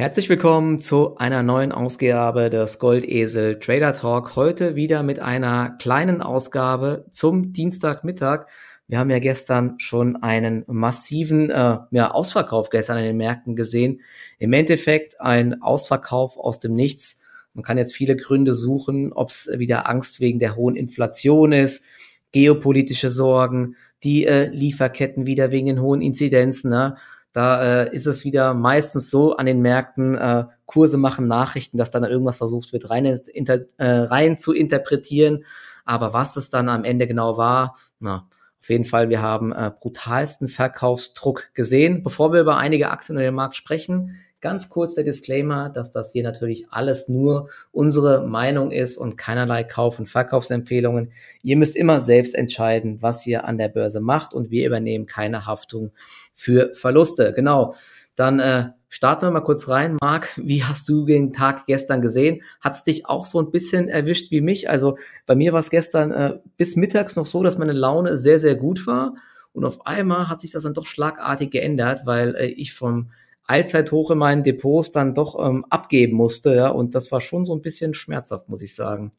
Herzlich 0.00 0.30
willkommen 0.30 0.78
zu 0.78 1.18
einer 1.18 1.42
neuen 1.42 1.72
Ausgabe 1.72 2.48
des 2.48 2.78
Goldesel 2.78 3.58
Trader 3.58 3.92
Talk. 3.92 4.34
Heute 4.34 4.74
wieder 4.74 5.02
mit 5.02 5.18
einer 5.18 5.76
kleinen 5.78 6.22
Ausgabe 6.22 7.04
zum 7.10 7.52
Dienstagmittag. 7.52 8.46
Wir 8.88 8.98
haben 8.98 9.10
ja 9.10 9.18
gestern 9.18 9.74
schon 9.76 10.16
einen 10.16 10.64
massiven 10.68 11.50
äh, 11.50 11.80
ja, 11.90 12.12
Ausverkauf 12.12 12.70
gestern 12.70 12.96
an 12.96 13.02
den 13.02 13.18
Märkten 13.18 13.56
gesehen. 13.56 14.00
Im 14.38 14.54
Endeffekt 14.54 15.20
ein 15.20 15.60
Ausverkauf 15.60 16.38
aus 16.38 16.60
dem 16.60 16.74
Nichts. 16.74 17.20
Man 17.52 17.62
kann 17.62 17.76
jetzt 17.76 17.94
viele 17.94 18.16
Gründe 18.16 18.54
suchen, 18.54 19.12
ob 19.12 19.28
es 19.28 19.50
wieder 19.54 19.86
Angst 19.86 20.22
wegen 20.22 20.38
der 20.38 20.56
hohen 20.56 20.76
Inflation 20.76 21.52
ist, 21.52 21.84
geopolitische 22.32 23.10
Sorgen, 23.10 23.76
die 24.02 24.24
äh, 24.24 24.46
Lieferketten 24.46 25.26
wieder 25.26 25.50
wegen 25.50 25.66
den 25.66 25.82
hohen 25.82 26.00
Inzidenzen. 26.00 26.70
Ne? 26.70 26.96
Da 27.32 27.84
äh, 27.84 27.94
ist 27.94 28.06
es 28.06 28.24
wieder 28.24 28.54
meistens 28.54 29.10
so 29.10 29.36
an 29.36 29.46
den 29.46 29.60
Märkten, 29.60 30.16
äh, 30.16 30.46
Kurse 30.66 30.98
machen 30.98 31.28
Nachrichten, 31.28 31.78
dass 31.78 31.90
dann 31.90 32.04
irgendwas 32.04 32.38
versucht 32.38 32.72
wird, 32.72 32.90
rein, 32.90 33.04
inter, 33.06 33.60
äh, 33.76 33.86
rein 33.86 34.38
zu 34.38 34.52
interpretieren. 34.52 35.44
Aber 35.84 36.12
was 36.12 36.36
es 36.36 36.50
dann 36.50 36.68
am 36.68 36.84
Ende 36.84 37.06
genau 37.06 37.36
war, 37.36 37.76
na, 37.98 38.28
auf 38.60 38.68
jeden 38.68 38.84
Fall, 38.84 39.08
wir 39.08 39.22
haben 39.22 39.52
äh, 39.52 39.70
brutalsten 39.76 40.46
Verkaufsdruck 40.46 41.54
gesehen. 41.54 42.02
Bevor 42.02 42.32
wir 42.32 42.40
über 42.40 42.58
einige 42.58 42.90
Aktien 42.90 43.16
in 43.16 43.24
den 43.24 43.34
Markt 43.34 43.56
sprechen, 43.56 44.18
Ganz 44.40 44.70
kurz 44.70 44.94
der 44.94 45.04
Disclaimer, 45.04 45.68
dass 45.68 45.90
das 45.90 46.12
hier 46.12 46.22
natürlich 46.22 46.66
alles 46.70 47.08
nur 47.08 47.50
unsere 47.72 48.26
Meinung 48.26 48.70
ist 48.70 48.96
und 48.96 49.18
keinerlei 49.18 49.64
Kauf- 49.64 49.98
und 49.98 50.06
Verkaufsempfehlungen. 50.06 51.12
Ihr 51.42 51.56
müsst 51.56 51.76
immer 51.76 52.00
selbst 52.00 52.34
entscheiden, 52.34 53.02
was 53.02 53.26
ihr 53.26 53.44
an 53.44 53.58
der 53.58 53.68
Börse 53.68 54.00
macht 54.00 54.32
und 54.32 54.50
wir 54.50 54.66
übernehmen 54.66 55.06
keine 55.06 55.46
Haftung 55.46 55.92
für 56.32 56.72
Verluste. 56.74 57.34
Genau. 57.34 57.74
Dann 58.14 58.38
äh, 58.38 58.70
starten 58.88 59.26
wir 59.26 59.30
mal 59.30 59.40
kurz 59.40 59.68
rein. 59.68 59.96
Marc, 60.00 60.30
wie 60.36 60.64
hast 60.64 60.88
du 60.88 61.04
den 61.04 61.32
Tag 61.32 61.66
gestern 61.66 62.00
gesehen? 62.00 62.42
Hat 62.60 62.76
es 62.76 62.84
dich 62.84 63.06
auch 63.06 63.24
so 63.24 63.40
ein 63.40 63.50
bisschen 63.50 63.88
erwischt 63.88 64.30
wie 64.30 64.40
mich? 64.40 64.70
Also 64.70 64.96
bei 65.26 65.34
mir 65.34 65.52
war 65.52 65.60
es 65.60 65.70
gestern 65.70 66.12
äh, 66.12 66.38
bis 66.56 66.76
mittags 66.76 67.16
noch 67.16 67.26
so, 67.26 67.42
dass 67.42 67.58
meine 67.58 67.72
Laune 67.72 68.18
sehr, 68.18 68.38
sehr 68.38 68.56
gut 68.56 68.86
war. 68.86 69.14
Und 69.52 69.64
auf 69.64 69.86
einmal 69.86 70.28
hat 70.28 70.40
sich 70.40 70.52
das 70.52 70.62
dann 70.62 70.74
doch 70.74 70.86
schlagartig 70.86 71.50
geändert, 71.50 72.02
weil 72.04 72.34
äh, 72.36 72.46
ich 72.46 72.72
vom 72.72 73.10
Allzeithoch 73.50 74.10
in 74.10 74.18
meinen 74.18 74.42
Depots 74.42 74.92
dann 74.92 75.14
doch 75.14 75.38
ähm, 75.44 75.64
abgeben 75.68 76.16
musste. 76.16 76.54
Ja, 76.54 76.68
und 76.68 76.94
das 76.94 77.12
war 77.12 77.20
schon 77.20 77.44
so 77.44 77.54
ein 77.54 77.60
bisschen 77.60 77.92
schmerzhaft, 77.92 78.48
muss 78.48 78.62
ich 78.62 78.74
sagen. 78.74 79.12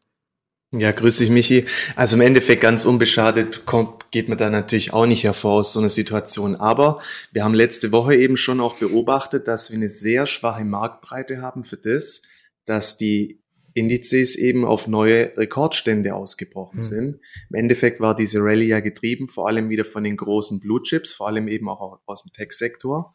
Ja, 0.74 0.92
grüß 0.92 1.18
dich, 1.18 1.30
Michi. 1.30 1.66
Also 1.98 2.16
im 2.16 2.22
Endeffekt 2.22 2.62
ganz 2.62 2.86
unbeschadet 2.86 3.66
kommt, 3.66 4.10
geht 4.12 4.30
man 4.30 4.38
da 4.38 4.50
natürlich 4.50 4.94
auch 4.94 5.06
nicht 5.06 5.26
hervor 5.26 5.54
aus 5.54 5.74
so 5.74 5.80
einer 5.80 5.90
Situation. 5.90 6.56
Aber 6.56 7.02
wir 7.34 7.44
haben 7.44 7.54
letzte 7.54 7.92
Woche 7.92 8.16
eben 8.16 8.38
schon 8.38 8.62
auch 8.62 8.78
beobachtet, 8.78 9.50
dass 9.50 9.70
wir 9.70 9.78
eine 9.78 9.90
sehr 9.90 10.28
schwache 10.28 10.64
Marktbreite 10.64 11.42
haben 11.42 11.66
für 11.66 11.76
das, 11.76 12.22
dass 12.64 12.98
die 12.98 13.42
Indizes 13.74 14.38
eben 14.38 14.64
auf 14.64 14.88
neue 14.88 15.36
Rekordstände 15.38 16.16
ausgebrochen 16.16 16.78
mhm. 16.78 16.80
sind. 16.80 17.20
Im 17.50 17.56
Endeffekt 17.56 18.00
war 18.00 18.16
diese 18.16 18.40
Rallye 18.40 18.68
ja 18.68 18.80
getrieben, 18.80 19.28
vor 19.28 19.48
allem 19.48 19.70
wieder 19.70 19.84
von 19.84 20.06
den 20.06 20.16
großen 20.16 20.62
Blue 20.62 20.82
Chips, 20.82 21.12
vor 21.12 21.28
allem 21.28 21.50
eben 21.50 21.68
auch 21.68 22.00
aus 22.06 22.24
dem 22.24 22.32
Tech-Sektor. 22.32 23.14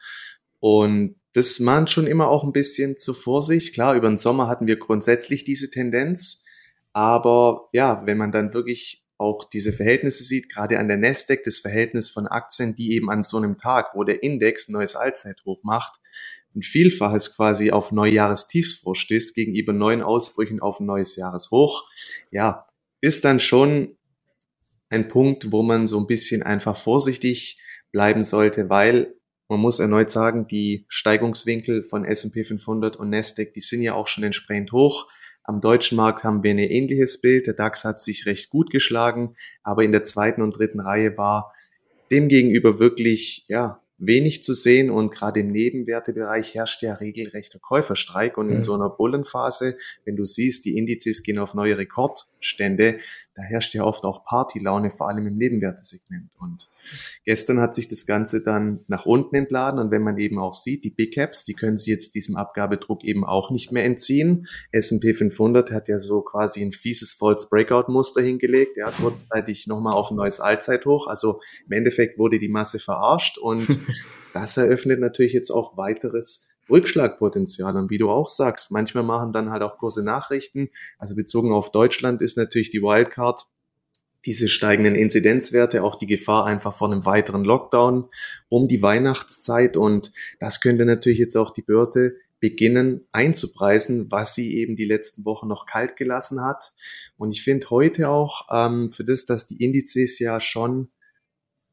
Und 0.69 1.15
das 1.33 1.61
mahnt 1.61 1.91
schon 1.91 2.09
immer 2.09 2.29
auch 2.29 2.43
ein 2.43 2.51
bisschen 2.51 2.97
zur 2.97 3.15
Vorsicht. 3.15 3.73
Klar, 3.73 3.95
über 3.95 4.09
den 4.09 4.19
Sommer 4.19 4.49
hatten 4.49 4.67
wir 4.67 4.81
grundsätzlich 4.81 5.45
diese 5.45 5.71
Tendenz. 5.71 6.43
Aber 6.93 7.69
ja, 7.73 8.03
wenn 8.05 8.19
man 8.19 8.33
dann 8.33 8.53
wirklich 8.53 9.07
auch 9.17 9.49
diese 9.49 9.73
Verhältnisse 9.73 10.25
sieht, 10.25 10.53
gerade 10.53 10.81
an 10.81 10.89
der 10.89 10.97
Nasdaq, 10.97 11.45
das 11.45 11.61
Verhältnis 11.61 12.11
von 12.11 12.27
Aktien, 12.27 12.75
die 12.75 12.95
eben 12.95 13.11
an 13.11 13.23
so 13.23 13.37
einem 13.37 13.59
Tag, 13.59 13.91
wo 13.95 14.03
der 14.03 14.25
Index 14.25 14.69
ein 14.69 14.73
neues 14.73 14.97
Allzeithoch 14.97 15.63
macht, 15.63 16.01
ein 16.57 16.63
Vielfaches 16.63 17.37
quasi 17.37 17.71
auf 17.71 17.93
Neujahrestiefs 17.93 18.81
vorstößt 18.81 19.37
gegenüber 19.37 19.73
neuen 19.73 20.03
Ausbrüchen 20.03 20.59
auf 20.59 20.81
ein 20.81 20.87
neues 20.87 21.15
Jahreshoch, 21.15 21.89
ja, 22.33 22.67
ist 23.01 23.25
dann 23.25 23.39
schon 23.39 23.97
ein 24.89 25.07
Punkt, 25.07 25.53
wo 25.53 25.63
man 25.63 25.87
so 25.87 26.01
ein 26.01 26.09
bisschen 26.09 26.43
einfach 26.43 26.77
vorsichtig 26.77 27.57
bleiben 27.93 28.25
sollte, 28.25 28.69
weil 28.69 29.16
man 29.49 29.61
muss 29.61 29.79
erneut 29.79 30.11
sagen, 30.11 30.47
die 30.47 30.87
Steigungswinkel 30.89 31.85
von 31.85 32.05
S&P 32.05 32.45
500 32.45 32.97
und 32.97 33.11
Nasdaq, 33.11 33.53
die 33.55 33.61
sind 33.61 33.83
ja 33.83 33.95
auch 33.95 34.09
schon 34.09 34.25
entsprechend 34.25 34.73
hoch. 34.73 35.09
Am 35.45 35.61
deutschen 35.61 35.97
Markt 35.97 36.25
haben 36.25 36.43
wir 36.43 36.51
ein 36.51 36.59
ähnliches 36.59 37.21
Bild. 37.21 37.47
Der 37.47 37.55
DAX 37.55 37.85
hat 37.85 38.01
sich 38.01 38.27
recht 38.27 38.51
gut 38.51 38.71
geschlagen, 38.71 39.37
aber 39.63 39.85
in 39.85 39.93
der 39.93 40.03
zweiten 40.03 40.43
und 40.43 40.59
dritten 40.59 40.81
Reihe 40.81 41.17
war 41.17 41.53
demgegenüber 42.11 42.81
wirklich, 42.81 43.45
ja, 43.49 43.83
wenig 43.99 44.43
zu 44.43 44.53
sehen 44.53 44.91
und 44.91 45.11
gerade 45.11 45.41
im 45.41 45.51
Nebenwertebereich 45.51 46.55
herrscht 46.55 46.83
ja 46.83 46.95
regelrechter 46.95 47.59
Käuferstreik 47.59 48.37
und 48.37 48.51
in 48.51 48.63
so 48.63 48.75
einer 48.75 48.91
Bullenphase, 48.91 49.79
wenn 50.05 50.17
du 50.17 50.27
siehst, 50.27 50.67
die 50.67 50.77
Indizes 50.77 51.23
gehen 51.23 51.39
auf 51.39 51.55
neue 51.55 51.79
Rekordstände, 51.79 52.99
da 53.37 53.43
herrscht 53.43 53.75
ja 53.75 53.85
oft 53.85 54.05
auch 54.05 54.25
Partylaune, 54.25 54.91
vor 54.91 55.09
allem 55.09 55.27
im 55.27 55.37
Nebenwertesegment. 55.37 56.31
Und 56.41 56.71
gestern 57.27 57.61
hat 57.61 57.75
sich 57.75 57.87
das 57.87 58.07
Ganze 58.07 58.43
dann 58.43 58.81
nach 58.89 59.05
unten 59.05 59.37
entladen 59.37 59.79
und 59.79 59.91
wenn 59.91 60.03
man 60.03 60.17
eben 60.17 60.39
auch 60.39 60.55
sieht, 60.55 60.85
die 60.85 60.91
Big 60.91 61.15
Caps, 61.15 61.45
die 61.45 61.53
können 61.53 61.77
sich 61.77 61.89
jetzt 61.89 62.15
diesem 62.15 62.37
Abgabedruck 62.37 63.05
eben 63.05 63.27
auch 63.27 63.51
nicht 63.51 63.73
mehr 63.73 63.85
entziehen. 63.85 64.49
S&P 64.73 65.13
500 65.13 65.71
hat 65.71 65.89
ja 65.89 65.99
so 65.99 66.23
quasi 66.23 66.63
ein 66.65 66.73
fieses 66.73 67.13
False 67.13 67.49
Breakout 67.51 67.93
Muster 67.93 68.23
hingelegt. 68.23 68.79
Er 68.79 68.87
hat 68.87 68.97
kurzzeitig 68.97 69.67
nochmal 69.67 69.93
auf 69.93 70.11
ein 70.11 70.17
neues 70.17 70.41
Allzeithoch. 70.41 71.07
Also 71.07 71.41
im 71.67 71.73
Endeffekt 71.73 72.19
wurde 72.19 72.39
die 72.39 72.49
Masse 72.49 72.79
verarscht 72.79 73.37
und 73.37 73.67
das 74.33 74.57
eröffnet 74.57 74.99
natürlich 74.99 75.35
jetzt 75.35 75.51
auch 75.51 75.77
weiteres 75.77 76.49
Rückschlagpotenzial. 76.71 77.77
Und 77.77 77.91
wie 77.91 77.99
du 77.99 78.11
auch 78.11 78.29
sagst, 78.29 78.71
manchmal 78.71 79.05
machen 79.05 79.33
dann 79.33 79.51
halt 79.51 79.63
auch 79.63 79.79
große 79.79 80.05
Nachrichten. 80.05 80.71
Also 80.99 81.15
bezogen 81.15 81.53
auf 81.53 81.73
Deutschland 81.73 82.23
ist 82.23 82.37
natürlich 82.37 82.71
die 82.71 82.83
Wildcard 82.83 83.47
diese 84.27 84.49
steigenden 84.49 84.97
Inzidenzwerte, 84.97 85.85
auch 85.85 85.95
die 85.95 86.09
Gefahr 86.09 86.47
einfach 86.47 86.77
von 86.77 86.93
einem 86.93 87.07
weiteren 87.07 87.45
Lockdown 87.45 88.09
um 88.49 88.67
die 88.67 88.83
Weihnachtszeit. 88.83 89.77
Und 89.77 90.13
das 90.41 90.61
könnte 90.61 90.85
natürlich 90.85 91.19
jetzt 91.19 91.37
auch 91.37 91.53
die 91.53 91.63
Börse 91.63 92.17
beginnen 92.41 93.07
einzupreisen, 93.13 94.11
was 94.11 94.35
sie 94.35 94.57
eben 94.57 94.77
die 94.77 94.85
letzten 94.85 95.25
Wochen 95.25 95.49
noch 95.49 95.65
kalt 95.65 95.97
gelassen 95.97 96.43
hat. 96.43 96.73
Und 97.17 97.31
ich 97.31 97.43
finde 97.43 97.71
heute 97.71 98.11
auch 98.11 98.49
ähm, 98.51 98.93
für 98.93 99.05
das, 99.05 99.27
dass 99.27 99.47
die 99.47 99.63
Indizes 99.63 100.19
ja 100.19 100.41
schon 100.41 100.91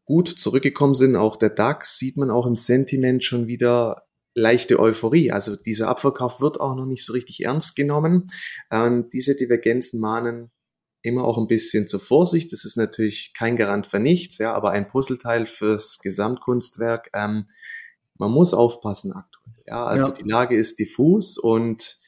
gut 0.05 0.27
zurückgekommen 0.27 0.95
sind, 0.95 1.15
auch 1.15 1.37
der 1.37 1.49
DAX, 1.49 1.97
sieht 1.97 2.17
man 2.17 2.29
auch 2.29 2.45
im 2.45 2.55
Sentiment 2.55 3.23
schon 3.23 3.47
wieder 3.47 4.03
leichte 4.35 4.79
Euphorie. 4.79 5.31
Also 5.31 5.55
dieser 5.55 5.89
Abverkauf 5.89 6.41
wird 6.41 6.59
auch 6.59 6.75
noch 6.75 6.85
nicht 6.85 7.05
so 7.05 7.13
richtig 7.13 7.43
ernst 7.43 7.75
genommen. 7.75 8.27
Und 8.69 9.13
diese 9.13 9.35
Divergenzen 9.35 9.99
mahnen 9.99 10.51
immer 11.01 11.25
auch 11.25 11.37
ein 11.37 11.47
bisschen 11.47 11.85
zur 11.85 11.99
Vorsicht. 11.99 12.51
Das 12.51 12.65
ist 12.65 12.77
natürlich 12.77 13.33
kein 13.37 13.57
Garant 13.57 13.87
für 13.87 13.99
nichts, 13.99 14.37
ja, 14.37 14.53
aber 14.53 14.71
ein 14.71 14.87
Puzzleteil 14.87 15.45
fürs 15.45 15.99
Gesamtkunstwerk. 15.99 17.09
Ähm, 17.13 17.49
man 18.17 18.31
muss 18.31 18.53
aufpassen 18.53 19.11
aktuell. 19.11 19.55
Ja, 19.67 19.85
also 19.85 20.09
ja. 20.09 20.13
die 20.13 20.29
Lage 20.29 20.55
ist 20.55 20.79
diffus 20.79 21.37
und 21.37 21.99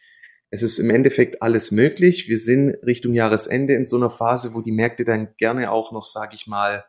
es 0.50 0.64
ist 0.64 0.80
im 0.80 0.90
Endeffekt 0.90 1.42
alles 1.42 1.72
möglich. 1.72 2.30
Wir 2.30 2.38
sind 2.38 2.76
Richtung 2.86 3.14
Jahresende 3.14 3.74
in 3.74 3.86
so 3.86 3.98
einer 3.98 4.10
Phase, 4.10 4.54
wo 4.54 4.62
die 4.62 4.72
Märkte 4.72 5.04
dann 5.04 5.36
gerne 5.38 5.72
auch 5.72 5.92
noch, 5.92 6.06
sage 6.06 6.36
ich 6.36 6.48
mal, 6.48 6.86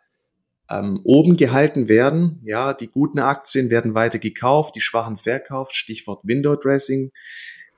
ähm, 0.71 1.01
oben 1.05 1.37
gehalten 1.37 1.89
werden. 1.89 2.41
Ja, 2.45 2.73
die 2.75 2.89
guten 2.89 3.19
Aktien 3.19 3.71
werden 3.71 3.95
weiter 3.95 4.19
gekauft, 4.19 4.75
die 4.77 4.81
schwachen 4.81 5.17
verkauft, 5.17 5.75
Stichwort 5.75 6.21
Window 6.25 6.57
Dressing. 6.57 7.13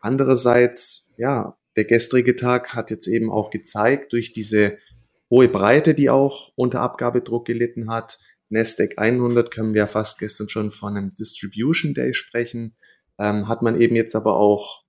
Andererseits, 0.00 1.10
ja, 1.16 1.56
der 1.76 1.84
gestrige 1.84 2.36
Tag 2.36 2.74
hat 2.74 2.90
jetzt 2.90 3.06
eben 3.06 3.30
auch 3.30 3.50
gezeigt, 3.50 4.12
durch 4.12 4.32
diese 4.32 4.78
hohe 5.30 5.48
Breite, 5.48 5.94
die 5.94 6.10
auch 6.10 6.52
unter 6.56 6.80
Abgabedruck 6.80 7.46
gelitten 7.46 7.90
hat, 7.90 8.18
Nasdaq 8.50 8.94
100 8.96 9.50
können 9.50 9.74
wir 9.74 9.86
fast 9.86 10.18
gestern 10.18 10.48
schon 10.48 10.70
von 10.70 10.96
einem 10.96 11.14
Distribution 11.14 11.92
Day 11.92 12.14
sprechen, 12.14 12.76
ähm, 13.18 13.46
hat 13.48 13.62
man 13.62 13.78
eben 13.80 13.94
jetzt 13.94 14.16
aber 14.16 14.36
auch 14.36 14.84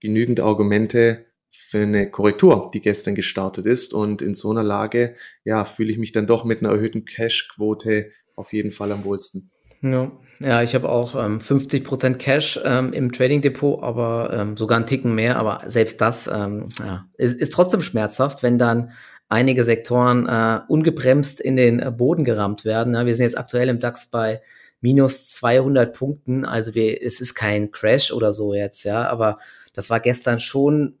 genügend 0.00 0.38
Argumente, 0.40 1.26
für 1.68 1.82
eine 1.82 2.08
Korrektur, 2.08 2.70
die 2.72 2.80
gestern 2.80 3.16
gestartet 3.16 3.66
ist. 3.66 3.92
Und 3.92 4.22
in 4.22 4.34
so 4.34 4.52
einer 4.52 4.62
Lage, 4.62 5.16
ja, 5.42 5.64
fühle 5.64 5.90
ich 5.90 5.98
mich 5.98 6.12
dann 6.12 6.28
doch 6.28 6.44
mit 6.44 6.60
einer 6.60 6.70
erhöhten 6.70 7.04
Cash-Quote 7.04 8.10
auf 8.36 8.52
jeden 8.52 8.70
Fall 8.70 8.92
am 8.92 9.02
wohlsten. 9.02 9.50
Ja, 9.82 10.12
ja 10.38 10.62
ich 10.62 10.76
habe 10.76 10.88
auch 10.88 11.16
ähm, 11.16 11.40
50% 11.40 12.14
Cash 12.18 12.60
ähm, 12.62 12.92
im 12.92 13.10
Trading 13.10 13.42
Depot, 13.42 13.82
aber 13.82 14.30
ähm, 14.32 14.56
sogar 14.56 14.76
einen 14.76 14.86
Ticken 14.86 15.16
mehr. 15.16 15.38
Aber 15.38 15.64
selbst 15.66 16.00
das 16.00 16.30
ähm, 16.32 16.68
ja, 16.78 17.06
ist, 17.14 17.40
ist 17.40 17.52
trotzdem 17.52 17.82
schmerzhaft, 17.82 18.44
wenn 18.44 18.60
dann 18.60 18.92
einige 19.28 19.64
Sektoren 19.64 20.28
äh, 20.28 20.60
ungebremst 20.68 21.40
in 21.40 21.56
den 21.56 21.96
Boden 21.96 22.22
gerammt 22.22 22.64
werden. 22.64 22.94
Ja, 22.94 23.06
wir 23.06 23.14
sind 23.16 23.24
jetzt 23.24 23.38
aktuell 23.38 23.68
im 23.70 23.80
DAX 23.80 24.08
bei 24.08 24.40
minus 24.80 25.26
200 25.26 25.92
Punkten. 25.92 26.44
Also 26.44 26.76
wir, 26.76 27.02
es 27.02 27.20
ist 27.20 27.34
kein 27.34 27.72
Crash 27.72 28.12
oder 28.12 28.32
so 28.32 28.54
jetzt, 28.54 28.84
ja, 28.84 29.08
aber 29.08 29.38
das 29.74 29.90
war 29.90 29.98
gestern 29.98 30.38
schon 30.38 31.00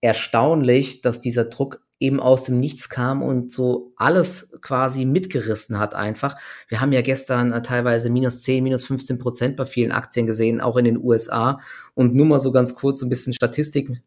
erstaunlich, 0.00 1.00
dass 1.00 1.20
dieser 1.20 1.44
Druck 1.44 1.80
eben 1.98 2.20
aus 2.20 2.44
dem 2.44 2.60
Nichts 2.60 2.90
kam 2.90 3.22
und 3.22 3.50
so 3.50 3.94
alles 3.96 4.58
quasi 4.60 5.06
mitgerissen 5.06 5.78
hat 5.78 5.94
einfach. 5.94 6.36
Wir 6.68 6.82
haben 6.82 6.92
ja 6.92 7.00
gestern 7.00 7.52
äh, 7.52 7.62
teilweise 7.62 8.10
minus 8.10 8.42
10, 8.42 8.62
minus 8.62 8.84
15 8.84 9.18
Prozent 9.18 9.56
bei 9.56 9.64
vielen 9.64 9.92
Aktien 9.92 10.26
gesehen, 10.26 10.60
auch 10.60 10.76
in 10.76 10.84
den 10.84 11.02
USA. 11.02 11.58
Und 11.94 12.14
nur 12.14 12.26
mal 12.26 12.40
so 12.40 12.52
ganz 12.52 12.74
kurz 12.74 13.00
so 13.00 13.06
ein 13.06 13.08
bisschen 13.08 13.32
statistikmäßig 13.32 14.02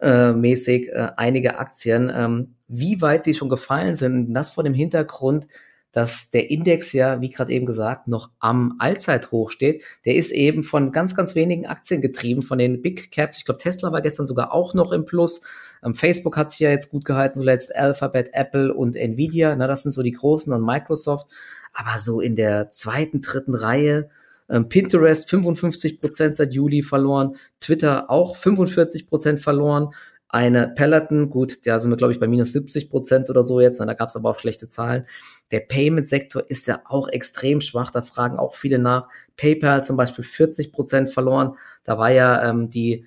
äh, 0.00 0.92
äh, 0.92 1.10
einige 1.16 1.58
Aktien, 1.58 2.08
ähm, 2.14 2.54
wie 2.68 3.00
weit 3.00 3.24
sie 3.24 3.34
schon 3.34 3.48
gefallen 3.48 3.96
sind. 3.96 4.32
das 4.32 4.50
vor 4.50 4.62
dem 4.62 4.74
Hintergrund, 4.74 5.48
dass 5.92 6.30
der 6.30 6.50
Index 6.50 6.92
ja, 6.92 7.20
wie 7.20 7.30
gerade 7.30 7.52
eben 7.52 7.66
gesagt, 7.66 8.08
noch 8.08 8.30
am 8.38 8.76
Allzeithoch 8.78 9.50
steht. 9.50 9.82
Der 10.04 10.16
ist 10.16 10.30
eben 10.32 10.62
von 10.62 10.92
ganz, 10.92 11.14
ganz 11.14 11.34
wenigen 11.34 11.66
Aktien 11.66 12.00
getrieben, 12.00 12.42
von 12.42 12.58
den 12.58 12.82
Big 12.82 13.10
Caps. 13.10 13.38
Ich 13.38 13.44
glaube, 13.44 13.58
Tesla 13.58 13.90
war 13.90 14.02
gestern 14.02 14.26
sogar 14.26 14.52
auch 14.52 14.74
noch 14.74 14.92
im 14.92 15.06
Plus. 15.06 15.40
Ähm, 15.82 15.94
Facebook 15.94 16.36
hat 16.36 16.52
sich 16.52 16.60
ja 16.60 16.70
jetzt 16.70 16.90
gut 16.90 17.04
gehalten, 17.04 17.40
zuletzt 17.40 17.74
Alphabet, 17.74 18.30
Apple 18.32 18.72
und 18.74 18.96
Nvidia. 18.96 19.56
Na, 19.56 19.66
das 19.66 19.82
sind 19.82 19.92
so 19.92 20.02
die 20.02 20.12
großen 20.12 20.52
und 20.52 20.64
Microsoft. 20.64 21.30
Aber 21.72 21.98
so 21.98 22.20
in 22.20 22.36
der 22.36 22.70
zweiten, 22.70 23.20
dritten 23.20 23.54
Reihe, 23.54 24.10
ähm, 24.48 24.68
Pinterest 24.68 25.28
55 25.28 26.00
Prozent 26.00 26.36
seit 26.36 26.52
Juli 26.52 26.82
verloren, 26.82 27.36
Twitter 27.60 28.10
auch 28.10 28.36
45 28.36 29.06
Prozent 29.06 29.40
verloren. 29.40 29.90
Eine 30.30 30.68
Peloton, 30.68 31.30
gut, 31.30 31.66
da 31.66 31.80
sind 31.80 31.90
wir, 31.90 31.96
glaube 31.96 32.12
ich, 32.12 32.20
bei 32.20 32.28
minus 32.28 32.52
70 32.52 32.90
Prozent 32.90 33.30
oder 33.30 33.42
so 33.42 33.60
jetzt. 33.60 33.80
Na, 33.80 33.86
da 33.86 33.94
gab 33.94 34.08
es 34.08 34.16
aber 34.16 34.30
auch 34.30 34.38
schlechte 34.38 34.68
Zahlen. 34.68 35.06
Der 35.50 35.60
Payment-Sektor 35.60 36.48
ist 36.48 36.66
ja 36.66 36.80
auch 36.84 37.08
extrem 37.08 37.60
schwach. 37.60 37.90
Da 37.90 38.02
fragen 38.02 38.38
auch 38.38 38.54
viele 38.54 38.78
nach. 38.78 39.08
PayPal 39.36 39.82
zum 39.82 39.96
Beispiel 39.96 40.24
40 40.24 40.72
Prozent 40.72 41.10
verloren. 41.10 41.56
Da 41.84 41.98
war 41.98 42.10
ja 42.10 42.48
ähm, 42.50 42.70
die 42.70 43.06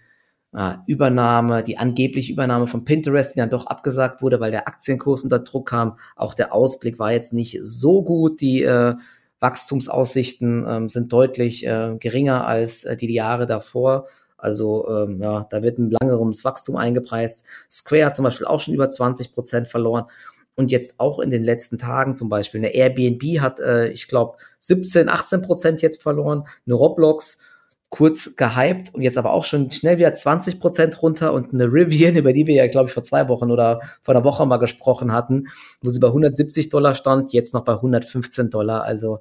äh, 0.53 0.73
Übernahme, 0.88 1.63
die 1.63 1.77
angebliche 1.77 2.33
Übernahme 2.33 2.67
von 2.67 2.83
Pinterest, 2.83 3.35
die 3.35 3.39
dann 3.39 3.49
doch 3.49 3.67
abgesagt 3.67 4.21
wurde, 4.21 4.39
weil 4.39 4.51
der 4.51 4.67
Aktienkurs 4.67 5.23
unter 5.23 5.39
Druck 5.39 5.69
kam. 5.69 5.97
Auch 6.15 6.33
der 6.33 6.53
Ausblick 6.53 6.99
war 6.99 7.11
jetzt 7.11 7.33
nicht 7.33 7.59
so 7.61 8.03
gut. 8.03 8.41
Die 8.41 8.63
äh, 8.63 8.95
Wachstumsaussichten 9.39 10.65
ähm, 10.67 10.89
sind 10.89 11.13
deutlich 11.13 11.65
äh, 11.65 11.95
geringer 11.99 12.47
als 12.47 12.83
äh, 12.83 12.97
die 12.97 13.13
Jahre 13.13 13.45
davor. 13.45 14.07
Also 14.37 14.87
ähm, 14.89 15.21
ja, 15.21 15.45
da 15.49 15.61
wird 15.61 15.77
ein 15.77 15.91
langeres 15.91 16.44
Wachstum 16.44 16.75
eingepreist. 16.75 17.45
Square 17.69 18.05
hat 18.05 18.15
zum 18.15 18.23
Beispiel 18.23 18.47
auch 18.47 18.59
schon 18.59 18.73
über 18.73 18.89
20 18.89 19.33
Prozent 19.33 19.67
verloren 19.67 20.05
und 20.56 20.71
jetzt 20.71 20.95
auch 21.00 21.19
in 21.19 21.30
den 21.30 21.44
letzten 21.44 21.77
Tagen 21.77 22.15
zum 22.15 22.30
Beispiel. 22.30 22.59
Eine 22.59 22.74
Airbnb 22.74 23.39
hat, 23.39 23.59
äh, 23.59 23.89
ich 23.89 24.07
glaube, 24.07 24.38
17, 24.59 25.09
18 25.09 25.42
Prozent 25.42 25.81
jetzt 25.81 26.01
verloren. 26.01 26.45
Eine 26.65 26.75
Roblox 26.75 27.39
kurz 27.89 28.38
gehypt 28.38 28.94
und 28.94 29.01
jetzt 29.01 29.18
aber 29.18 29.33
auch 29.33 29.44
schon 29.44 29.69
schnell 29.69 29.98
wieder 29.98 30.13
20 30.13 30.62
Prozent 30.62 31.01
runter 31.01 31.33
und 31.33 31.53
eine 31.53 31.65
Rivian, 31.65 32.15
über 32.18 32.31
die 32.33 32.48
wir 32.48 32.56
ja, 32.56 32.68
glaube 32.68 32.88
ich, 32.88 32.94
vor 32.94 33.03
zwei 33.03 33.27
Wochen 33.27 33.51
oder 33.51 33.81
vor 34.01 34.15
einer 34.15 34.24
Woche 34.24 34.45
mal 34.45 34.57
gesprochen 34.57 35.12
hatten, 35.12 35.48
wo 35.81 35.89
sie 35.89 36.00
bei 36.00 36.07
170 36.07 36.69
Dollar 36.69 36.95
stand, 36.95 37.33
jetzt 37.33 37.54
noch 37.54 37.65
bei 37.65 37.74
115 37.74 38.50
Dollar. 38.50 38.83
Also 38.83 39.19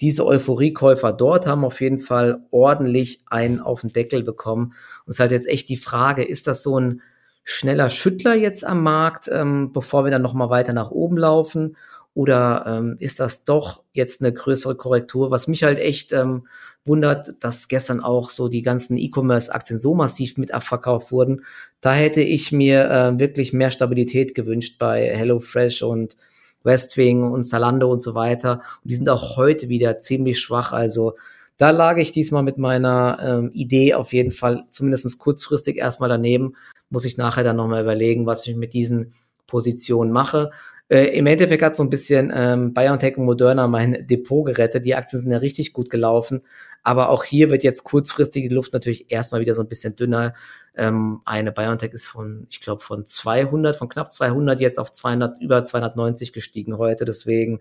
diese 0.00 0.26
Euphoriekäufer 0.26 1.12
dort 1.12 1.46
haben 1.46 1.64
auf 1.64 1.80
jeden 1.80 1.98
Fall 1.98 2.42
ordentlich 2.50 3.22
einen 3.26 3.60
auf 3.60 3.82
den 3.82 3.92
Deckel 3.92 4.22
bekommen. 4.22 4.74
Und 5.04 5.10
es 5.10 5.16
ist 5.16 5.20
halt 5.20 5.32
jetzt 5.32 5.48
echt 5.48 5.68
die 5.68 5.76
Frage, 5.76 6.22
ist 6.22 6.46
das 6.46 6.62
so 6.62 6.78
ein 6.78 7.02
schneller 7.50 7.90
Schüttler 7.90 8.34
jetzt 8.34 8.64
am 8.64 8.82
Markt, 8.82 9.28
ähm, 9.32 9.72
bevor 9.72 10.04
wir 10.04 10.10
dann 10.10 10.22
nochmal 10.22 10.50
weiter 10.50 10.72
nach 10.72 10.90
oben 10.90 11.16
laufen? 11.16 11.76
Oder 12.14 12.64
ähm, 12.66 12.96
ist 12.98 13.20
das 13.20 13.44
doch 13.44 13.82
jetzt 13.92 14.20
eine 14.20 14.32
größere 14.32 14.76
Korrektur? 14.76 15.30
Was 15.30 15.48
mich 15.48 15.62
halt 15.62 15.78
echt 15.78 16.12
ähm, 16.12 16.46
wundert, 16.84 17.34
dass 17.40 17.68
gestern 17.68 18.00
auch 18.00 18.30
so 18.30 18.48
die 18.48 18.62
ganzen 18.62 18.96
E-Commerce-Aktien 18.96 19.78
so 19.78 19.94
massiv 19.94 20.38
mit 20.38 20.52
abverkauft 20.52 21.12
wurden. 21.12 21.44
Da 21.80 21.92
hätte 21.92 22.20
ich 22.20 22.52
mir 22.52 22.90
äh, 22.90 23.18
wirklich 23.18 23.52
mehr 23.52 23.70
Stabilität 23.70 24.34
gewünscht 24.34 24.76
bei 24.78 25.14
HelloFresh 25.14 25.82
und 25.82 26.16
Westwing 26.62 27.30
und 27.32 27.44
Zalando 27.44 27.90
und 27.90 28.02
so 28.02 28.14
weiter. 28.14 28.62
Und 28.82 28.90
die 28.90 28.96
sind 28.96 29.08
auch 29.08 29.36
heute 29.36 29.68
wieder 29.68 29.98
ziemlich 29.98 30.40
schwach. 30.40 30.72
Also 30.72 31.14
da 31.56 31.70
lag 31.70 31.98
ich 31.98 32.12
diesmal 32.12 32.42
mit 32.42 32.58
meiner 32.58 33.18
ähm, 33.22 33.50
Idee 33.52 33.94
auf 33.94 34.12
jeden 34.12 34.30
Fall 34.30 34.64
zumindest 34.70 35.18
kurzfristig 35.18 35.76
erstmal 35.76 36.08
daneben. 36.08 36.54
Muss 36.90 37.04
ich 37.04 37.16
nachher 37.16 37.44
dann 37.44 37.56
nochmal 37.56 37.82
überlegen, 37.82 38.26
was 38.26 38.46
ich 38.46 38.54
mit 38.54 38.74
diesen 38.74 39.12
Positionen 39.46 40.12
mache. 40.12 40.50
Äh, 40.90 41.16
Im 41.16 41.26
Endeffekt 41.26 41.62
hat 41.62 41.76
so 41.76 41.84
ein 41.84 41.90
bisschen 41.90 42.32
ähm, 42.34 42.74
BioNTech 42.74 43.16
und 43.16 43.24
Moderna 43.24 43.68
mein 43.68 44.08
Depot 44.08 44.44
gerettet. 44.44 44.84
Die 44.84 44.96
Aktien 44.96 45.22
sind 45.22 45.30
ja 45.30 45.38
richtig 45.38 45.72
gut 45.72 45.88
gelaufen. 45.88 46.40
Aber 46.82 47.10
auch 47.10 47.22
hier 47.22 47.50
wird 47.50 47.62
jetzt 47.62 47.84
kurzfristig 47.84 48.48
die 48.48 48.54
Luft 48.54 48.72
natürlich 48.72 49.10
erstmal 49.10 49.40
wieder 49.40 49.54
so 49.54 49.62
ein 49.62 49.68
bisschen 49.68 49.94
dünner. 49.94 50.34
Ähm, 50.74 51.20
eine 51.24 51.52
BioNTech 51.52 51.92
ist 51.92 52.06
von, 52.06 52.48
ich 52.50 52.60
glaube, 52.60 52.82
von 52.82 53.06
200, 53.06 53.76
von 53.76 53.88
knapp 53.88 54.12
200 54.12 54.60
jetzt 54.60 54.80
auf 54.80 54.90
200, 54.90 55.40
über 55.40 55.64
290 55.64 56.32
gestiegen 56.32 56.76
heute. 56.76 57.04
Deswegen, 57.04 57.60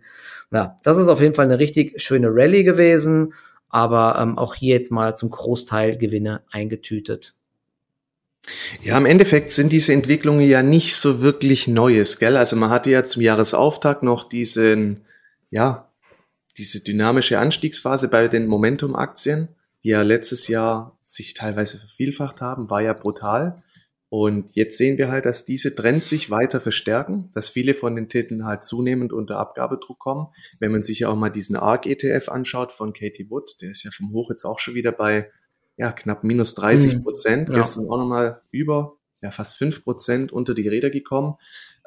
ja, 0.51 0.77
das 0.81 0.97
ist 0.97 1.07
auf 1.07 1.21
jeden 1.21 1.35
Fall 1.35 1.45
eine 1.45 1.59
richtig 1.59 2.01
schöne 2.01 2.29
Rallye 2.31 2.63
gewesen. 2.63 3.33
Aber 3.67 4.17
ähm, 4.19 4.39
auch 4.39 4.55
hier 4.55 4.75
jetzt 4.75 4.91
mal 4.91 5.15
zum 5.15 5.29
Großteil 5.29 5.97
Gewinne 5.97 6.41
eingetütet. 6.51 7.35
Ja, 8.81 8.97
im 8.97 9.06
Endeffekt 9.06 9.51
sind 9.51 9.71
diese 9.71 9.94
Entwicklungen 9.94 10.47
ja 10.47 10.63
nicht 10.63 10.95
so 10.95 11.21
wirklich 11.21 11.68
Neues, 11.68 12.19
gell? 12.19 12.38
Also 12.38 12.56
man 12.56 12.69
hatte 12.69 12.89
ja 12.89 13.03
zum 13.03 13.21
Jahresauftakt 13.21 14.03
noch 14.03 14.27
diesen, 14.27 15.06
ja, 15.50 15.91
diese 16.57 16.83
dynamische 16.83 17.39
Anstiegsphase 17.39 18.09
bei 18.09 18.27
den 18.27 18.47
Momentum-Aktien, 18.47 19.50
die 19.83 19.89
ja 19.89 20.01
letztes 20.01 20.47
Jahr 20.47 20.97
sich 21.03 21.33
teilweise 21.33 21.80
vervielfacht 21.80 22.41
haben, 22.41 22.69
war 22.69 22.81
ja 22.81 22.94
brutal. 22.94 23.62
Und 24.09 24.56
jetzt 24.56 24.77
sehen 24.77 24.97
wir 24.97 25.09
halt, 25.09 25.25
dass 25.25 25.45
diese 25.45 25.75
Trends 25.75 26.09
sich 26.09 26.31
weiter 26.31 26.59
verstärken, 26.59 27.30
dass 27.36 27.50
viele 27.50 27.75
von 27.75 27.95
den 27.95 28.09
Titeln 28.09 28.44
halt 28.45 28.63
zunehmend 28.63 29.13
unter 29.13 29.38
Abgabedruck 29.38 30.00
kommen. 30.00 30.27
Wenn 30.59 30.71
man 30.71 30.81
sich 30.81 31.00
ja 31.00 31.09
auch 31.09 31.15
mal 31.15 31.30
diesen 31.30 31.56
ARC 31.56 31.86
ETF 31.86 32.30
anschaut 32.30 32.71
von 32.71 32.91
Katie 32.91 33.30
Wood, 33.30 33.62
der 33.62 33.69
ist 33.69 33.83
ja 33.83 33.91
vom 33.91 34.12
Hoch 34.12 34.31
jetzt 34.31 34.45
auch 34.45 34.57
schon 34.57 34.74
wieder 34.74 34.91
bei 34.91 35.30
ja, 35.79 35.93
knapp 35.93 36.25
minus 36.25 36.55
30 36.55 36.97
mhm. 36.97 37.03
Prozent. 37.03 37.49
Mhm. 37.49 37.55
Ja. 37.55 37.61
Gestern 37.61 37.89
auch 37.89 37.97
nochmal 37.97 38.41
über, 38.51 38.97
ja, 39.21 39.31
fast 39.31 39.57
fünf 39.57 39.83
Prozent 39.83 40.31
unter 40.31 40.53
die 40.53 40.67
Räder 40.67 40.89
gekommen. 40.89 41.35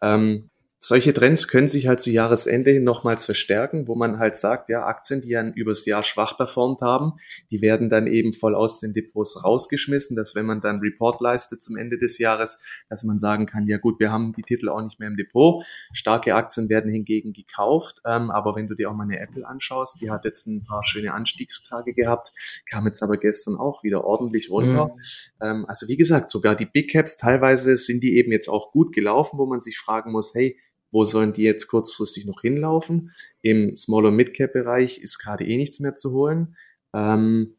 Ähm, 0.03 0.51
solche 0.85 1.15
Trends 1.15 1.47
können 1.47 1.69
sich 1.69 1.87
halt 1.87 2.01
zu 2.01 2.11
Jahresende 2.11 2.73
hin 2.73 2.83
nochmals 2.83 3.25
verstärken, 3.25 3.87
wo 3.87 3.95
man 3.95 4.19
halt 4.19 4.37
sagt, 4.37 4.69
ja, 4.69 4.85
Aktien, 4.85 5.21
die 5.21 5.29
ja 5.29 5.47
übers 5.47 5.87
Jahr 5.87 6.03
schwach 6.03 6.37
performt 6.37 6.81
haben, 6.81 7.13
die 7.53 7.63
werden 7.63 7.89
dann 7.89 8.09
eben 8.09 8.33
voll 8.33 8.57
aus 8.57 8.81
den 8.81 8.93
Depots 8.93 9.45
rausgeschmissen, 9.45 10.17
dass 10.17 10.35
wenn 10.35 10.45
man 10.45 10.61
dann 10.61 10.81
Report 10.81 11.21
leistet 11.21 11.63
zum 11.63 11.77
Ende 11.77 11.99
des 11.99 12.19
Jahres, 12.19 12.61
dass 12.89 13.05
man 13.05 13.21
sagen 13.21 13.47
kann, 13.47 13.69
ja 13.69 13.79
gut, 13.79 14.01
wir 14.01 14.11
haben 14.11 14.33
die 14.33 14.43
Titel 14.43 14.69
auch 14.69 14.83
nicht 14.83 14.99
mehr 14.99 15.09
im 15.09 15.17
Depot. 15.17 15.65
Starke 15.93 16.35
Aktien 16.35 16.69
werden 16.69 16.91
hingegen 16.91 17.33
gekauft, 17.33 18.01
ähm, 18.05 18.33
aber 18.33 18.57
wenn 18.57 18.67
du 18.67 18.75
dir 18.75 18.91
auch 18.91 18.95
mal 18.95 19.05
eine 19.05 19.21
Apple 19.21 19.47
anschaust, 19.47 20.01
die 20.01 20.11
hat 20.11 20.25
jetzt 20.25 20.49
ein 20.49 20.65
paar 20.65 20.85
schöne 20.85 21.15
Anstiegstage 21.15 21.95
gehabt, 21.95 22.33
kam 22.69 22.87
jetzt 22.87 23.05
aber 23.05 23.19
gestern 23.19 23.55
auch 23.55 23.85
wieder 23.85 24.03
ordentlich 24.03 24.51
runter. 24.51 24.87
Mhm. 24.87 25.01
Ähm, 25.41 25.67
also 25.69 25.87
wie 25.87 25.97
gesagt, 25.97 26.29
sogar 26.29 26.57
die 26.57 26.67
Big 26.67 26.91
Caps, 26.91 27.19
teilweise 27.19 27.77
sind 27.77 28.03
die 28.03 28.17
eben 28.17 28.33
jetzt 28.33 28.49
auch 28.49 28.73
gut 28.73 28.93
gelaufen, 28.93 29.39
wo 29.39 29.47
man 29.47 29.61
sich 29.61 29.79
fragen 29.79 30.11
muss, 30.11 30.35
hey, 30.35 30.59
wo 30.93 31.05
sollen 31.05 31.33
die 31.33 31.43
jetzt 31.43 31.67
kurzfristig 31.67 32.27
noch 32.27 32.43
hinlaufen? 32.43 33.11
Im 33.41 33.75
Small- 33.75 34.07
und 34.07 34.17
Mid-Cap-Bereich 34.17 34.99
ist 34.99 35.19
gerade 35.19 35.45
eh 35.45 35.57
nichts 35.57 35.81
mehr 35.81 35.97
zu 35.97 36.13
holen. 36.13 36.57
Ähm, 36.95 37.57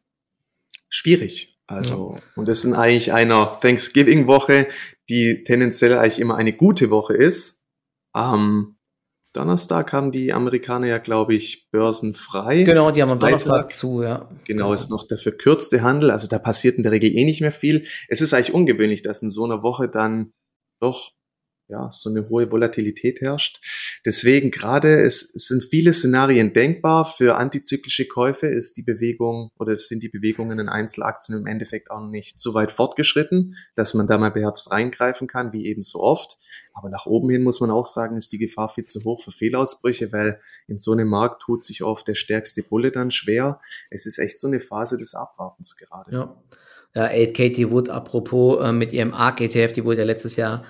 schwierig. 0.88 1.60
Also, 1.66 2.16
ja. 2.16 2.22
und 2.36 2.48
das 2.48 2.64
in 2.64 2.74
eigentlich 2.74 3.12
einer 3.12 3.58
Thanksgiving-Woche, 3.60 4.68
die 5.10 5.44
tendenziell 5.44 5.98
eigentlich 5.98 6.20
immer 6.20 6.36
eine 6.36 6.54
gute 6.54 6.90
Woche 6.90 7.16
ist. 7.16 7.62
Am 8.14 8.78
Donnerstag 9.34 9.92
haben 9.92 10.12
die 10.12 10.32
Amerikaner 10.32 10.86
ja, 10.86 11.00
glaube 11.00 11.34
ich, 11.34 11.68
börsenfrei. 11.72 12.64
Genau, 12.64 12.92
die 12.92 13.02
haben 13.02 13.12
am 13.12 13.20
Freitag, 13.20 13.46
Donnerstag 13.46 13.74
zu, 13.74 14.04
ja. 14.04 14.18
Genau, 14.18 14.40
genau, 14.46 14.74
ist 14.74 14.92
noch 14.92 15.08
der 15.08 15.18
verkürzte 15.18 15.82
Handel. 15.82 16.12
Also 16.12 16.28
da 16.28 16.38
passiert 16.38 16.78
in 16.78 16.84
der 16.84 16.92
Regel 16.92 17.10
eh 17.16 17.26
nicht 17.26 17.42
mehr 17.42 17.52
viel. 17.52 17.88
Es 18.08 18.22
ist 18.22 18.34
eigentlich 18.34 18.54
ungewöhnlich, 18.54 19.02
dass 19.02 19.24
in 19.24 19.32
so 19.32 19.44
einer 19.44 19.64
Woche 19.64 19.90
dann 19.90 20.34
doch 20.80 21.14
ja, 21.68 21.90
so 21.92 22.10
eine 22.10 22.30
hohe 22.30 22.52
Volatilität 22.52 23.22
herrscht. 23.22 23.62
Deswegen 24.06 24.52
gerade, 24.52 25.02
es, 25.02 25.34
es 25.34 25.48
sind 25.48 25.64
viele 25.64 25.94
Szenarien 25.94 26.54
denkbar. 26.54 27.06
Für 27.06 27.36
antizyklische 27.38 28.08
Käufe 28.08 28.48
ist 28.48 28.76
die 28.76 28.84
Bewegung 28.84 29.52
oder 29.58 29.76
sind 29.78 30.04
die 30.04 30.10
Bewegungen 30.10 30.60
in 30.60 30.70
Einzelaktien 30.70 31.40
im 31.40 31.48
Endeffekt 31.48 31.90
auch 31.90 32.06
nicht 32.06 32.40
so 32.40 32.54
weit 32.54 32.72
fortgeschritten, 32.72 33.56
dass 33.76 33.94
man 33.94 34.08
da 34.08 34.18
mal 34.18 34.32
beherzt 34.32 34.72
reingreifen 34.72 35.28
kann, 35.28 35.54
wie 35.54 35.66
eben 35.66 35.84
so 35.84 36.02
oft. 36.02 36.38
Aber 36.74 36.90
nach 36.90 37.06
oben 37.06 37.30
hin 37.30 37.44
muss 37.44 37.62
man 37.62 37.72
auch 37.72 37.86
sagen, 37.86 38.18
ist 38.18 38.34
die 38.34 38.40
Gefahr 38.40 38.70
viel 38.70 38.86
zu 38.86 39.04
hoch 39.04 39.24
für 39.24 39.32
Fehlausbrüche, 39.32 40.12
weil 40.12 40.42
in 40.68 40.78
so 40.78 40.92
einem 40.92 41.08
Markt 41.08 41.44
tut 41.44 41.64
sich 41.64 41.84
oft 41.84 42.08
der 42.08 42.16
stärkste 42.16 42.64
Bulle 42.64 42.92
dann 42.92 43.12
schwer. 43.12 43.62
Es 43.90 44.06
ist 44.06 44.18
echt 44.18 44.38
so 44.38 44.48
eine 44.48 44.60
Phase 44.60 44.98
des 44.98 45.16
Abwartens 45.16 45.78
gerade. 45.78 46.12
Ja. 46.12 46.44
Ja, 46.96 47.08
Katie 47.08 47.72
Wood, 47.72 47.90
apropos, 47.90 48.64
äh, 48.64 48.72
mit 48.72 48.94
ihrem 48.94 49.16
ARC-ETF, 49.16 49.74
die 49.74 49.84
wurde 49.84 50.00
ja 50.00 50.04
letztes 50.04 50.36
Jahr 50.36 50.64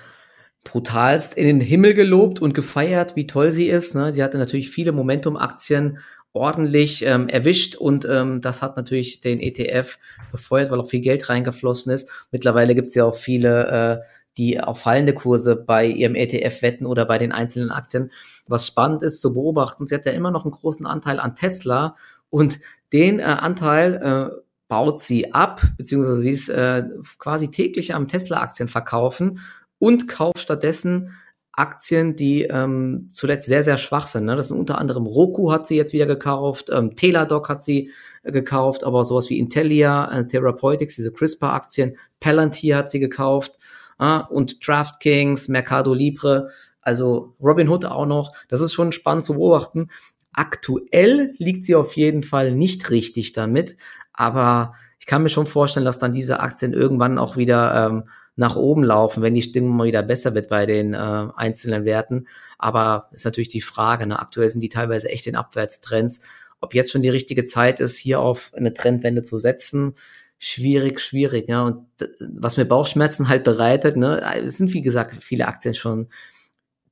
brutalst 0.64 1.36
in 1.36 1.46
den 1.46 1.62
Himmel 1.62 1.94
gelobt 1.94 2.42
und 2.42 2.54
gefeiert, 2.54 3.16
wie 3.16 3.28
toll 3.28 3.52
sie 3.52 3.68
ist. 3.68 3.96
Ne? 3.96 4.14
Sie 4.14 4.24
hatte 4.24 4.38
natürlich 4.38 4.70
viele 4.70 4.92
Momentum-Aktien 4.92 6.00
ordentlich 6.32 7.06
ähm, 7.06 7.28
erwischt 7.30 7.76
und 7.76 8.06
ähm, 8.10 8.42
das 8.42 8.62
hat 8.62 8.76
natürlich 8.76 9.22
den 9.22 9.40
ETF 9.40 10.00
befeuert, 10.32 10.72
weil 10.72 10.80
auch 10.80 10.90
viel 10.90 11.02
Geld 11.02 11.30
reingeflossen 11.30 11.92
ist. 11.92 12.10
Mittlerweile 12.32 12.74
gibt 12.74 12.88
es 12.88 12.96
ja 12.96 13.06
auch 13.06 13.16
viele 13.16 14.02
äh, 14.02 14.08
die 14.38 14.60
auf 14.60 14.82
fallende 14.82 15.14
Kurse 15.14 15.56
bei 15.56 15.86
ihrem 15.86 16.16
ETF 16.16 16.62
wetten 16.62 16.86
oder 16.86 17.06
bei 17.06 17.18
den 17.18 17.32
einzelnen 17.32 17.72
Aktien. 17.72 18.12
Was 18.48 18.68
spannend 18.68 19.04
ist 19.04 19.22
zu 19.22 19.34
beobachten, 19.34 19.88
sie 19.88 19.96
hat 19.96 20.06
ja 20.06 20.12
immer 20.12 20.32
noch 20.32 20.46
einen 20.46 20.54
großen 20.54 20.86
Anteil 20.86 21.20
an 21.20 21.36
Tesla 21.36 21.96
und 22.30 22.60
den 22.92 23.20
äh, 23.20 23.24
Anteil 23.24 23.94
äh, 24.34 24.36
baut 24.68 25.02
sie 25.02 25.34
ab, 25.34 25.62
beziehungsweise 25.78 26.22
sie 26.22 26.32
ist 26.32 26.50
äh, 26.50 26.84
quasi 27.20 27.52
täglich 27.52 27.94
am 27.94 28.08
Tesla-Aktien 28.08 28.70
verkaufen 28.70 29.40
und 29.84 30.08
kauft 30.08 30.40
stattdessen 30.40 31.10
Aktien, 31.52 32.16
die 32.16 32.44
ähm, 32.44 33.10
zuletzt 33.12 33.48
sehr, 33.48 33.64
sehr 33.64 33.78
schwach 33.78 34.08
sind. 34.08 34.24
Ne? 34.24 34.38
Das 34.38 34.48
sind 34.48 34.58
unter 34.58 34.78
anderem 34.78 35.06
Roku 35.06 35.52
hat 35.52 35.68
sie 35.68 35.76
jetzt 35.76 35.92
wieder 35.92 36.06
gekauft, 36.06 36.70
ähm, 36.72 36.96
Teladoc 36.96 37.50
hat 37.50 37.66
sie 37.66 37.92
äh, 38.24 38.32
gekauft, 38.32 38.86
aber 38.86 39.04
sowas 39.04 39.30
wie 39.30 39.38
Intellia, 39.38 40.10
äh, 40.10 40.26
Therapeutics, 40.26 40.96
diese 40.96 41.12
CRISPR-Aktien, 41.12 41.98
Palantir 42.22 42.78
hat 42.78 42.92
sie 42.92 43.02
gekauft 43.02 43.58
äh, 44.00 44.20
und 44.30 44.66
DraftKings, 44.66 45.50
Mercado 45.50 45.94
Libre, 45.94 46.48
also 46.82 47.36
Robinhood 47.42 47.84
auch 47.84 48.06
noch. 48.06 48.32
Das 48.48 48.62
ist 48.62 48.72
schon 48.72 48.94
spannend 48.94 49.26
zu 49.26 49.34
beobachten. 49.34 49.90
Aktuell 50.32 51.34
liegt 51.40 51.66
sie 51.66 51.76
auf 51.76 51.98
jeden 51.98 52.24
Fall 52.24 52.54
nicht 52.54 52.90
richtig 52.90 53.34
damit, 53.34 53.76
aber 54.14 54.76
ich 54.98 55.08
kann 55.08 55.24
mir 55.24 55.30
schon 55.30 55.46
vorstellen, 55.46 55.86
dass 55.86 56.00
dann 56.00 56.14
diese 56.14 56.40
Aktien 56.40 56.72
irgendwann 56.72 57.18
auch 57.18 57.36
wieder 57.36 57.88
ähm, 57.88 58.04
nach 58.36 58.56
oben 58.56 58.84
laufen, 58.84 59.22
wenn 59.22 59.36
die 59.36 59.42
Stimmung 59.42 59.76
mal 59.76 59.88
wieder 59.88 60.04
besser 60.04 60.34
wird 60.34 60.50
bei 60.50 60.66
den 60.66 60.94
äh, 60.94 61.28
einzelnen 61.36 61.86
Werten. 61.86 62.28
Aber 62.58 63.10
ist 63.12 63.26
natürlich 63.26 63.50
die 63.50 63.62
Frage, 63.62 64.08
ne? 64.08 64.20
aktuell 64.20 64.50
sind 64.50 64.62
die 64.62 64.70
teilweise 64.70 65.10
echt 65.10 65.28
in 65.28 65.36
Abwärtstrends. 65.36 66.22
Ob 66.60 66.74
jetzt 66.74 66.92
schon 66.92 67.02
die 67.02 67.10
richtige 67.10 67.46
Zeit 67.46 67.80
ist, 67.80 67.98
hier 67.98 68.20
auf 68.20 68.52
eine 68.56 68.74
Trendwende 68.74 69.24
zu 69.24 69.38
setzen, 69.38 69.94
schwierig, 70.40 71.00
schwierig. 71.00 71.48
Ja, 71.48 71.64
und 71.64 71.86
was 72.20 72.58
mir 72.58 72.66
Bauchschmerzen 72.66 73.28
halt 73.28 73.44
bereitet, 73.44 73.98
ne, 73.98 74.22
es 74.44 74.58
sind 74.58 74.74
wie 74.74 74.82
gesagt 74.82 75.24
viele 75.24 75.48
Aktien 75.48 75.76
schon 75.76 76.08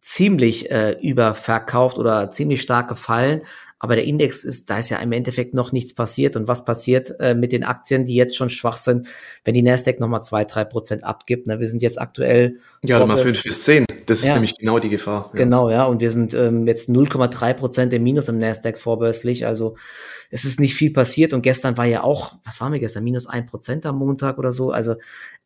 ziemlich 0.01 0.71
äh, 0.71 0.97
überverkauft 1.01 1.97
oder 1.97 2.31
ziemlich 2.31 2.61
stark 2.61 2.89
gefallen. 2.89 3.41
Aber 3.83 3.95
der 3.95 4.05
Index 4.05 4.43
ist, 4.43 4.69
da 4.69 4.77
ist 4.77 4.91
ja 4.91 4.99
im 4.99 5.11
Endeffekt 5.11 5.55
noch 5.55 5.71
nichts 5.71 5.95
passiert. 5.95 6.35
Und 6.35 6.47
was 6.47 6.65
passiert 6.65 7.15
äh, 7.19 7.33
mit 7.33 7.51
den 7.51 7.63
Aktien, 7.63 8.05
die 8.05 8.13
jetzt 8.13 8.37
schon 8.37 8.51
schwach 8.51 8.77
sind, 8.77 9.07
wenn 9.43 9.55
die 9.55 9.63
Nasdaq 9.63 9.99
nochmal 9.99 10.21
zwei, 10.21 10.45
drei 10.45 10.65
Prozent 10.65 11.03
abgibt? 11.03 11.47
Ne? 11.47 11.59
Wir 11.59 11.67
sind 11.67 11.81
jetzt 11.81 11.99
aktuell. 11.99 12.59
Ja, 12.83 13.03
mal 13.03 13.17
fünf 13.17 13.41
bis 13.41 13.63
zehn. 13.63 13.87
Das 14.05 14.19
ist 14.21 14.31
nämlich 14.31 14.55
genau 14.55 14.77
die 14.77 14.89
Gefahr. 14.89 15.31
Ja. 15.33 15.39
Genau, 15.39 15.71
ja. 15.71 15.85
Und 15.85 15.99
wir 15.99 16.11
sind 16.11 16.35
ähm, 16.35 16.67
jetzt 16.67 16.89
0,3 16.89 17.53
Prozent 17.55 17.91
im 17.93 18.03
Minus 18.03 18.29
im 18.29 18.37
Nasdaq 18.37 18.77
vorbörslich. 18.77 19.47
Also 19.47 19.75
es 20.29 20.45
ist 20.45 20.59
nicht 20.59 20.75
viel 20.75 20.93
passiert. 20.93 21.33
Und 21.33 21.41
gestern 21.41 21.75
war 21.75 21.85
ja 21.85 22.03
auch, 22.03 22.35
was 22.43 22.61
waren 22.61 22.73
wir 22.73 22.79
gestern? 22.79 23.03
Minus 23.03 23.25
ein 23.25 23.47
Prozent 23.47 23.87
am 23.87 23.97
Montag 23.97 24.37
oder 24.37 24.51
so. 24.51 24.69
Also 24.69 24.93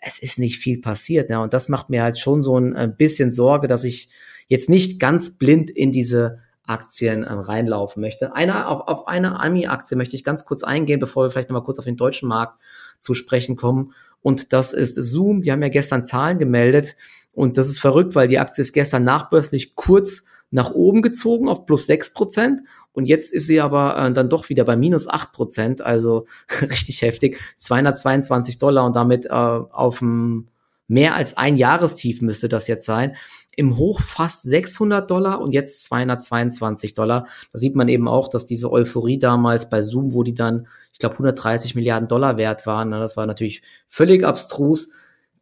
es 0.02 0.20
ist 0.20 0.40
nicht 0.40 0.58
viel 0.58 0.82
passiert. 0.82 1.30
Ja. 1.30 1.42
Und 1.42 1.54
das 1.54 1.70
macht 1.70 1.90
mir 1.90 2.04
halt 2.04 2.20
schon 2.20 2.42
so 2.42 2.60
ein, 2.60 2.76
ein 2.76 2.98
bisschen 2.98 3.32
Sorge, 3.32 3.70
dass 3.70 3.86
ich 3.86 4.10
jetzt 4.50 4.68
nicht 4.68 5.00
ganz 5.00 5.38
blind 5.38 5.70
in 5.70 5.94
diese 5.94 6.44
Aktien 6.68 7.26
ähm, 7.30 7.40
reinlaufen 7.40 8.02
möchte. 8.02 8.36
Eine, 8.36 8.68
auf, 8.68 8.88
auf 8.88 9.08
eine 9.08 9.40
Ami-Aktie 9.40 9.98
möchte 9.98 10.16
ich 10.16 10.24
ganz 10.24 10.46
kurz 10.46 10.64
eingehen, 10.64 11.00
bevor 11.00 11.24
wir 11.24 11.32
vielleicht 11.32 11.50
nochmal 11.50 11.64
kurz 11.64 11.80
auf 11.80 11.86
den 11.86 11.98
deutschen 11.98 12.30
Markt 12.30 12.60
zu 13.00 13.14
sprechen 13.14 13.56
kommen. 13.56 13.94
Und 14.22 14.54
das 14.54 14.74
ist 14.74 14.96
Zoom. 14.96 15.42
Die 15.42 15.52
haben 15.52 15.62
ja 15.62 15.70
gestern 15.70 16.04
Zahlen 16.04 16.40
gemeldet. 16.40 16.96
Und 17.32 17.58
das 17.58 17.68
ist 17.68 17.80
verrückt, 17.80 18.16
weil 18.16 18.28
die 18.28 18.40
Aktie 18.40 18.62
ist 18.62 18.74
gestern 18.74 19.04
nachbörslich 19.04 19.76
kurz 19.76 20.26
nach 20.52 20.72
oben 20.72 21.02
gezogen 21.02 21.50
auf 21.50 21.66
plus 21.66 21.86
sechs 21.86 22.14
Prozent 22.14 22.62
und 22.96 23.06
jetzt 23.06 23.34
ist 23.34 23.48
sie 23.48 23.60
aber 23.60 23.98
äh, 23.98 24.14
dann 24.14 24.30
doch 24.30 24.50
wieder 24.50 24.64
bei 24.64 24.78
minus 24.78 25.08
acht 25.08 25.34
Prozent, 25.34 25.82
also 25.82 26.26
richtig 26.62 27.02
heftig, 27.02 27.40
222 27.58 28.58
Dollar 28.58 28.86
und 28.86 28.96
damit 28.96 29.26
äh, 29.26 29.30
auf 29.30 30.00
dem 30.00 30.48
mehr 30.88 31.16
als 31.16 31.38
ein 31.38 31.58
Jahrestief 31.58 32.22
müsste 32.22 32.50
das 32.50 32.68
jetzt 32.68 32.86
sein 32.86 33.16
im 33.56 33.78
Hoch 33.78 34.02
fast 34.02 34.44
600 34.44 35.10
Dollar 35.10 35.42
und 35.42 35.54
jetzt 35.54 35.84
222 35.86 36.94
Dollar. 36.94 37.28
Da 37.52 37.60
sieht 37.60 37.76
man 37.76 37.88
eben 37.88 38.08
auch, 38.08 38.28
dass 38.28 38.46
diese 38.46 38.72
Euphorie 38.72 39.18
damals 39.18 39.70
bei 39.70 39.82
Zoom, 39.82 40.14
wo 40.14 40.24
die 40.24 40.34
dann, 40.34 40.68
ich 40.92 41.00
glaube, 41.00 41.16
130 41.16 41.76
Milliarden 41.76 42.08
Dollar 42.08 42.38
wert 42.38 42.66
waren, 42.66 42.92
das 42.92 43.18
war 43.18 43.26
natürlich 43.26 43.62
völlig 43.88 44.26
abstrus. 44.26 44.90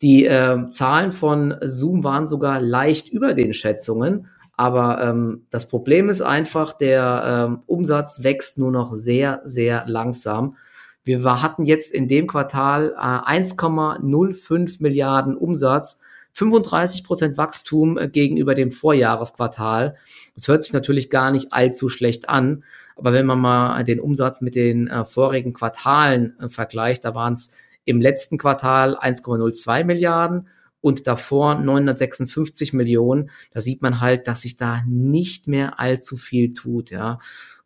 Die 0.01 0.25
äh, 0.25 0.69
Zahlen 0.69 1.11
von 1.11 1.55
Zoom 1.61 2.03
waren 2.03 2.27
sogar 2.27 2.61
leicht 2.61 3.09
über 3.09 3.33
den 3.33 3.53
Schätzungen. 3.53 4.27
Aber 4.55 5.01
ähm, 5.01 5.47
das 5.49 5.67
Problem 5.67 6.09
ist 6.09 6.21
einfach, 6.21 6.73
der 6.73 7.47
ähm, 7.49 7.63
Umsatz 7.65 8.21
wächst 8.21 8.59
nur 8.59 8.71
noch 8.71 8.93
sehr, 8.93 9.41
sehr 9.45 9.85
langsam. 9.87 10.57
Wir 11.03 11.23
hatten 11.41 11.65
jetzt 11.65 11.91
in 11.91 12.07
dem 12.07 12.27
Quartal 12.27 12.93
äh, 12.97 12.99
1,05 12.99 14.81
Milliarden 14.81 15.35
Umsatz 15.35 15.99
35 16.33 17.03
Prozent 17.03 17.37
Wachstum 17.37 17.97
äh, 17.97 18.07
gegenüber 18.07 18.55
dem 18.55 18.71
Vorjahresquartal. 18.71 19.95
Das 20.35 20.47
hört 20.47 20.63
sich 20.63 20.73
natürlich 20.73 21.09
gar 21.09 21.31
nicht 21.31 21.53
allzu 21.53 21.89
schlecht 21.89 22.29
an. 22.29 22.63
Aber 22.95 23.13
wenn 23.13 23.25
man 23.25 23.39
mal 23.39 23.83
den 23.83 23.99
Umsatz 23.99 24.41
mit 24.41 24.55
den 24.55 24.87
äh, 24.87 25.05
vorigen 25.05 25.53
Quartalen 25.53 26.39
äh, 26.39 26.49
vergleicht, 26.49 27.05
da 27.05 27.15
waren 27.15 27.33
es 27.33 27.51
im 27.85 28.01
letzten 28.01 28.37
Quartal 28.37 28.95
1,02 28.95 29.83
Milliarden 29.83 30.47
und 30.81 31.07
davor 31.07 31.55
956 31.55 32.73
Millionen. 32.73 33.29
Da 33.51 33.61
sieht 33.61 33.81
man 33.81 33.99
halt, 33.99 34.27
dass 34.27 34.41
sich 34.41 34.57
da 34.57 34.83
nicht 34.87 35.47
mehr 35.47 35.79
allzu 35.79 36.17
viel 36.17 36.53
tut, 36.53 36.91
ja. 36.91 37.19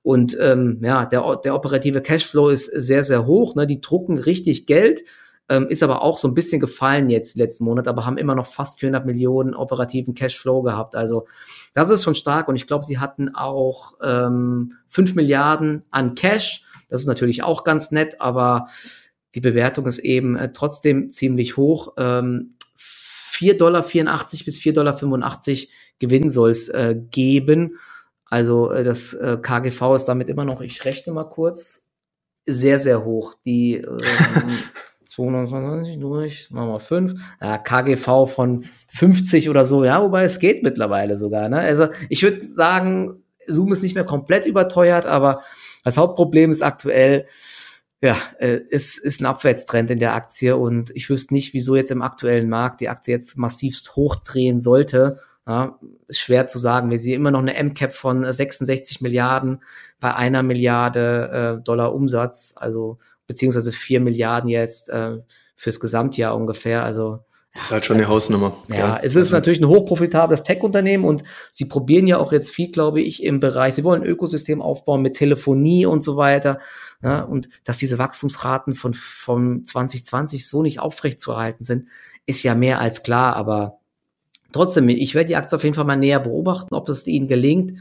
Und 0.07 0.37
ähm, 0.39 0.79
ja, 0.83 1.05
der, 1.05 1.35
der 1.43 1.53
operative 1.53 2.01
Cashflow 2.01 2.47
ist 2.47 2.67
sehr, 2.67 3.03
sehr 3.03 3.25
hoch. 3.25 3.55
Ne? 3.55 3.67
Die 3.67 3.81
drucken 3.81 4.17
richtig 4.17 4.65
Geld 4.65 5.03
ähm, 5.49 5.67
ist 5.67 5.83
aber 5.83 6.01
auch 6.01 6.17
so 6.17 6.29
ein 6.29 6.33
bisschen 6.33 6.61
gefallen 6.61 7.09
jetzt 7.09 7.35
letzten 7.35 7.65
Monat, 7.65 7.89
aber 7.89 8.05
haben 8.05 8.17
immer 8.17 8.33
noch 8.33 8.45
fast 8.45 8.79
400 8.79 9.05
Millionen 9.05 9.53
operativen 9.53 10.13
Cashflow 10.13 10.61
gehabt. 10.61 10.95
Also 10.95 11.27
das 11.73 11.89
ist 11.89 12.05
schon 12.05 12.15
stark 12.15 12.47
und 12.47 12.55
ich 12.55 12.67
glaube, 12.67 12.85
sie 12.85 12.99
hatten 12.99 13.35
auch 13.35 13.95
ähm, 14.01 14.75
5 14.87 15.15
Milliarden 15.15 15.83
an 15.91 16.15
Cash. 16.15 16.63
Das 16.87 17.01
ist 17.01 17.07
natürlich 17.07 17.43
auch 17.43 17.65
ganz 17.65 17.91
nett, 17.91 18.21
aber 18.21 18.67
die 19.35 19.41
Bewertung 19.41 19.87
ist 19.87 19.99
eben 19.99 20.37
äh, 20.37 20.53
trotzdem 20.53 21.09
ziemlich 21.09 21.57
hoch. 21.57 21.95
Ähm, 21.97 22.53
4,84 22.77 23.57
Dollar 23.57 23.81
bis 23.83 24.57
4,85 24.57 24.71
Dollar 24.71 24.95
Gewinn 25.99 26.29
soll 26.29 26.51
es 26.51 26.69
äh, 26.69 26.95
geben. 27.11 27.77
Also 28.29 28.72
äh, 28.72 28.84
das 28.84 29.13
äh, 29.13 29.38
KGV 29.41 29.96
ist 29.96 30.05
damit 30.05 30.29
immer 30.29 30.46
noch, 30.46 30.62
ich 30.62 30.84
rechne 30.86 31.13
mal 31.13 31.25
kurz, 31.25 31.84
sehr, 32.46 32.79
sehr 32.79 33.03
hoch. 33.03 33.34
Die 33.46 33.75
äh, 33.77 33.98
220 35.07 36.00
durch, 36.00 36.51
machen 36.51 36.69
wir 36.69 36.79
5. 36.79 37.13
Ja, 37.41 37.57
KGV 37.57 38.27
von 38.27 38.65
50 38.89 39.50
oder 39.50 39.65
so, 39.65 39.84
ja, 39.84 40.01
wobei 40.01 40.24
es 40.24 40.39
geht 40.39 40.63
mittlerweile 40.63 41.17
sogar. 41.17 41.50
Ne? 41.50 41.60
Also 41.60 41.88
ich 42.10 42.22
würde 42.24 42.48
sagen, 42.48 43.24
Zoom 43.48 43.72
ist 43.72 43.81
nicht 43.81 43.96
mehr 43.96 44.03
komplett 44.03 44.46
überteuert, 44.46 45.05
aber 45.05 45.41
das 45.84 45.98
Hauptproblem 45.98 46.51
ist 46.51 46.62
aktuell, 46.62 47.27
ja, 48.01 48.17
äh, 48.38 48.60
es 48.69 48.98
ist 48.98 49.22
ein 49.22 49.25
Abwärtstrend 49.25 49.89
in 49.89 50.00
der 50.00 50.13
Aktie 50.13 50.55
und 50.55 50.91
ich 50.93 51.10
wüsste 51.10 51.34
nicht, 51.34 51.53
wieso 51.53 51.75
jetzt 51.75 51.91
im 51.91 52.01
aktuellen 52.01 52.50
Markt 52.50 52.81
die 52.81 52.89
Aktie 52.89 53.13
jetzt 53.13 53.38
massivst 53.38 53.96
hochdrehen 53.96 54.60
sollte. 54.60 55.19
Ja, 55.48 55.80
ist 56.08 56.20
schwer 56.20 56.48
zu 56.48 56.58
sagen. 56.58 56.89
Wir 56.89 57.00
sehen 57.00 57.16
immer 57.16 57.32
noch 57.32 57.39
eine 57.39 57.54
MCAP 57.63 57.96
von 57.96 58.30
66 58.30 59.00
Milliarden 59.00 59.63
bei 60.00 60.13
einer 60.13 60.44
Milliarde 60.44 61.58
äh, 61.60 61.63
Dollar 61.63 61.96
Umsatz. 61.96 62.54
Also 62.58 62.98
beziehungsweise 63.27 63.72
vier 63.72 64.01
Milliarden 64.01 64.50
jetzt 64.50 64.89
äh, 64.89 65.20
fürs 65.56 65.80
Gesamtjahr 65.80 66.36
ungefähr. 66.36 66.84
Also 66.84 67.20
das 67.58 67.66
ist 67.66 67.72
halt 67.72 67.86
schon 67.86 67.96
also, 67.96 68.08
eine 68.08 68.13
Hausnummer. 68.13 68.58
Ja, 68.70 68.75
ja, 68.75 69.00
es 69.01 69.16
ist 69.16 69.27
also. 69.27 69.38
natürlich 69.38 69.60
ein 69.60 69.68
hochprofitables 69.68 70.44
Tech-Unternehmen 70.44 71.06
und 71.06 71.24
sie 71.51 71.66
probieren 71.66 72.06
ja 72.06 72.18
auch 72.20 72.32
jetzt 72.32 72.51
viel, 72.51 72.70
glaube 72.70 73.01
ich, 73.01 73.24
im 73.24 73.39
Bereich, 73.39 73.74
sie 73.74 73.84
wollen 73.84 74.04
ein 74.04 74.08
Ökosystem 74.08 74.62
aufbauen 74.62 75.01
mit 75.01 75.16
Telefonie 75.16 75.88
und 75.88 76.04
so 76.04 76.18
weiter. 76.18 76.60
Ja, 77.01 77.22
und 77.22 77.50
dass 77.63 77.77
diese 77.77 77.98
Wachstumsraten 77.98 78.75
von, 78.75 78.94
von 78.94 79.63
2020 79.63 80.48
so 80.48 80.62
nicht 80.62 80.80
aufrechtzuerhalten 80.80 81.63
sind, 81.63 81.88
ist 82.27 82.44
ja 82.44 82.54
mehr 82.54 82.80
als 82.80 83.01
klar, 83.01 83.36
aber 83.36 83.76
trotzdem, 84.51 84.89
ich 84.89 85.16
werde 85.16 85.27
die 85.27 85.36
Aktie 85.36 85.56
auf 85.56 85.63
jeden 85.63 85.75
Fall 85.75 85.86
mal 85.86 85.96
näher 85.96 86.20
beobachten, 86.20 86.74
ob 86.74 86.89
es 86.89 87.08
ihnen 87.08 87.27
gelingt, 87.27 87.80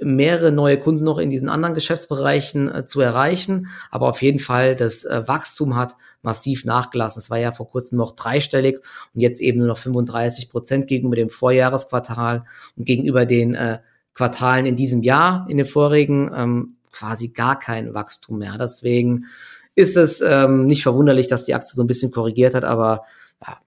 mehrere 0.00 0.50
neue 0.50 0.78
Kunden 0.78 1.04
noch 1.04 1.18
in 1.18 1.30
diesen 1.30 1.48
anderen 1.48 1.74
Geschäftsbereichen 1.74 2.72
äh, 2.72 2.86
zu 2.86 3.00
erreichen. 3.00 3.68
Aber 3.90 4.08
auf 4.08 4.22
jeden 4.22 4.38
Fall, 4.38 4.74
das 4.74 5.04
äh, 5.04 5.22
Wachstum 5.26 5.76
hat 5.76 5.96
massiv 6.22 6.64
nachgelassen. 6.64 7.20
Es 7.20 7.30
war 7.30 7.38
ja 7.38 7.52
vor 7.52 7.70
kurzem 7.70 7.98
noch 7.98 8.16
dreistellig 8.16 8.78
und 9.14 9.20
jetzt 9.20 9.40
eben 9.40 9.60
nur 9.60 9.68
noch 9.68 9.78
35 9.78 10.50
Prozent 10.50 10.86
gegenüber 10.88 11.16
dem 11.16 11.30
Vorjahresquartal 11.30 12.44
und 12.76 12.84
gegenüber 12.84 13.26
den 13.26 13.54
äh, 13.54 13.78
Quartalen 14.14 14.66
in 14.66 14.76
diesem 14.76 15.02
Jahr, 15.02 15.46
in 15.48 15.58
den 15.58 15.66
vorigen, 15.66 16.32
ähm, 16.34 16.76
quasi 16.90 17.28
gar 17.28 17.58
kein 17.58 17.94
Wachstum 17.94 18.38
mehr. 18.38 18.56
Deswegen 18.58 19.26
ist 19.74 19.96
es 19.96 20.22
ähm, 20.22 20.66
nicht 20.66 20.82
verwunderlich, 20.82 21.28
dass 21.28 21.44
die 21.44 21.54
Aktie 21.54 21.74
so 21.74 21.82
ein 21.82 21.86
bisschen 21.86 22.10
korrigiert 22.10 22.54
hat, 22.54 22.64
aber 22.64 23.04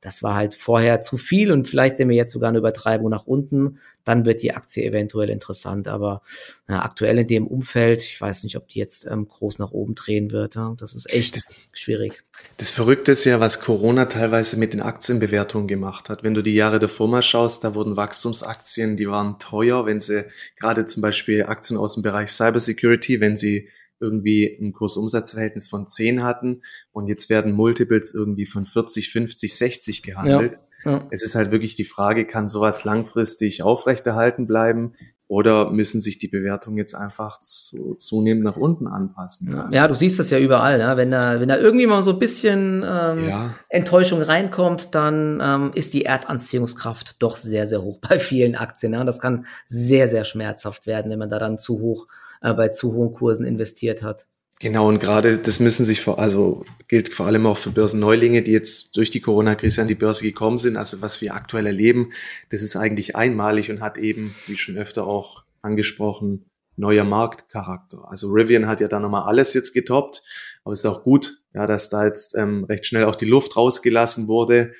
das 0.01 0.23
war 0.23 0.33
halt 0.33 0.55
vorher 0.55 1.01
zu 1.01 1.17
viel 1.17 1.51
und 1.51 1.67
vielleicht 1.67 1.97
sehen 1.97 2.09
wir 2.09 2.15
jetzt 2.15 2.31
sogar 2.31 2.49
eine 2.49 2.57
Übertreibung 2.57 3.09
nach 3.09 3.27
unten, 3.27 3.77
dann 4.03 4.25
wird 4.25 4.41
die 4.41 4.53
Aktie 4.53 4.83
eventuell 4.83 5.29
interessant. 5.29 5.87
Aber 5.87 6.23
ja, 6.67 6.83
aktuell 6.83 7.19
in 7.19 7.27
dem 7.27 7.47
Umfeld, 7.47 8.01
ich 8.01 8.19
weiß 8.19 8.43
nicht, 8.43 8.57
ob 8.57 8.67
die 8.67 8.79
jetzt 8.79 9.05
ähm, 9.05 9.27
groß 9.27 9.59
nach 9.59 9.71
oben 9.71 9.93
drehen 9.93 10.31
wird. 10.31 10.55
Ja? 10.55 10.73
Das 10.77 10.95
ist 10.95 11.13
echt 11.13 11.35
das, 11.35 11.45
schwierig. 11.71 12.23
Das 12.57 12.71
Verrückte 12.71 13.11
ist 13.11 13.25
ja, 13.25 13.39
was 13.39 13.61
Corona 13.61 14.05
teilweise 14.05 14.57
mit 14.57 14.73
den 14.73 14.81
Aktienbewertungen 14.81 15.67
gemacht 15.67 16.09
hat. 16.09 16.23
Wenn 16.23 16.33
du 16.33 16.41
die 16.41 16.55
Jahre 16.55 16.79
davor 16.79 17.07
mal 17.07 17.21
schaust, 17.21 17.63
da 17.63 17.75
wurden 17.75 17.95
Wachstumsaktien, 17.95 18.97
die 18.97 19.07
waren 19.07 19.37
teuer, 19.37 19.85
wenn 19.85 20.01
sie 20.01 20.25
gerade 20.59 20.87
zum 20.87 21.01
Beispiel 21.01 21.43
Aktien 21.43 21.77
aus 21.77 21.93
dem 21.93 22.01
Bereich 22.01 22.31
Cybersecurity, 22.31 23.21
wenn 23.21 23.37
sie 23.37 23.69
irgendwie 23.99 24.57
ein 24.59 24.73
Kursumsatzverhältnis 24.73 25.67
von 25.69 25.87
10 25.87 26.23
hatten 26.23 26.61
und 26.91 27.07
jetzt 27.07 27.29
werden 27.29 27.53
Multiples 27.53 28.13
irgendwie 28.13 28.45
von 28.45 28.65
40, 28.65 29.11
50, 29.11 29.57
60 29.57 30.03
gehandelt. 30.03 30.61
Ja, 30.85 30.91
ja. 30.91 31.07
Es 31.11 31.23
ist 31.23 31.35
halt 31.35 31.51
wirklich 31.51 31.75
die 31.75 31.83
Frage, 31.83 32.25
kann 32.25 32.47
sowas 32.47 32.83
langfristig 32.83 33.63
aufrechterhalten 33.63 34.47
bleiben? 34.47 34.93
Oder 35.29 35.69
müssen 35.69 36.01
sich 36.01 36.17
die 36.17 36.27
Bewertungen 36.27 36.77
jetzt 36.77 36.95
einfach 36.95 37.39
zu, 37.41 37.93
zunehmend 37.99 38.43
nach 38.43 38.57
unten 38.57 38.87
anpassen? 38.87 39.53
Ja. 39.53 39.69
ja, 39.71 39.87
du 39.87 39.93
siehst 39.93 40.17
das 40.17 40.31
ja 40.31 40.39
überall. 40.39 40.79
Ne? 40.79 40.97
Wenn, 40.97 41.11
da, 41.11 41.39
wenn 41.39 41.49
da 41.49 41.57
irgendwie 41.57 41.85
mal 41.85 42.01
so 42.01 42.13
ein 42.13 42.19
bisschen 42.19 42.83
ähm, 42.83 43.29
ja. 43.29 43.53
Enttäuschung 43.69 44.23
reinkommt, 44.23 44.95
dann 44.95 45.39
ähm, 45.39 45.71
ist 45.75 45.93
die 45.93 46.03
Erdanziehungskraft 46.03 47.21
doch 47.21 47.37
sehr, 47.37 47.67
sehr 47.67 47.83
hoch 47.83 47.99
bei 48.09 48.17
vielen 48.17 48.55
Aktien. 48.55 48.93
Ne? 48.93 49.01
Und 49.01 49.05
das 49.05 49.19
kann 49.19 49.45
sehr, 49.67 50.07
sehr 50.07 50.25
schmerzhaft 50.25 50.87
werden, 50.87 51.11
wenn 51.11 51.19
man 51.19 51.29
da 51.29 51.37
dann 51.37 51.59
zu 51.59 51.79
hoch 51.79 52.07
äh, 52.41 52.53
bei 52.53 52.69
zu 52.69 52.93
hohen 52.93 53.13
Kursen 53.13 53.45
investiert 53.45 54.03
hat. 54.03 54.27
Genau, 54.61 54.89
und 54.89 54.99
gerade 54.99 55.37
das 55.37 55.61
müssen 55.61 55.85
sich 55.85 56.01
vor, 56.01 56.19
also 56.19 56.65
gilt 56.89 57.13
vor 57.13 57.27
allem 57.27 57.45
auch 57.45 57.57
für 57.57 57.71
Börsenneulinge, 57.71 58.41
die 58.41 58.51
jetzt 58.51 58.97
durch 58.97 59.09
die 59.09 59.21
Corona-Krise 59.21 59.81
an 59.81 59.87
die 59.87 59.95
Börse 59.95 60.23
gekommen 60.23 60.57
sind. 60.57 60.75
Also 60.75 61.01
was 61.01 61.21
wir 61.21 61.33
aktuell 61.33 61.65
erleben, 61.65 62.11
das 62.49 62.61
ist 62.61 62.75
eigentlich 62.75 63.15
einmalig 63.15 63.71
und 63.71 63.79
hat 63.79 63.97
eben, 63.97 64.35
wie 64.47 64.57
schon 64.57 64.77
öfter 64.77 65.07
auch 65.07 65.43
angesprochen, 65.61 66.45
neuer 66.75 67.05
Marktcharakter. 67.05 68.09
Also 68.09 68.27
Rivian 68.29 68.67
hat 68.67 68.81
ja 68.81 68.89
da 68.89 68.99
nochmal 68.99 69.23
alles 69.23 69.53
jetzt 69.53 69.73
getoppt, 69.73 70.23
aber 70.65 70.73
es 70.73 70.79
ist 70.79 70.85
auch 70.85 71.03
gut, 71.03 71.41
ja, 71.53 71.65
dass 71.65 71.89
da 71.89 72.05
jetzt 72.05 72.35
ähm, 72.35 72.65
recht 72.65 72.85
schnell 72.85 73.05
auch 73.05 73.15
die 73.15 73.25
Luft 73.25 73.55
rausgelassen 73.55 74.27
wurde, 74.27 74.73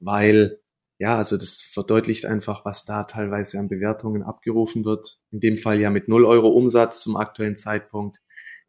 weil 0.00 0.60
ja, 0.98 1.16
also 1.18 1.36
das 1.36 1.62
verdeutlicht 1.62 2.24
einfach, 2.24 2.64
was 2.64 2.84
da 2.84 3.04
teilweise 3.04 3.58
an 3.58 3.68
Bewertungen 3.68 4.22
abgerufen 4.22 4.84
wird. 4.84 5.18
In 5.30 5.40
dem 5.40 5.56
Fall 5.56 5.80
ja 5.80 5.90
mit 5.90 6.08
0 6.08 6.24
Euro 6.24 6.48
Umsatz 6.48 7.02
zum 7.02 7.16
aktuellen 7.16 7.56
Zeitpunkt. 7.56 8.22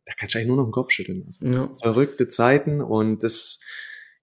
Da 0.05 0.13
kannst 0.17 0.35
du 0.35 0.39
eigentlich 0.39 0.47
nur 0.49 0.57
noch 0.57 0.65
den 0.65 0.73
Kopf 0.73 0.91
schütteln. 0.91 1.23
Also 1.25 1.45
ja. 1.45 1.69
Verrückte 1.81 2.27
Zeiten 2.27 2.81
und 2.81 3.23
das, 3.23 3.59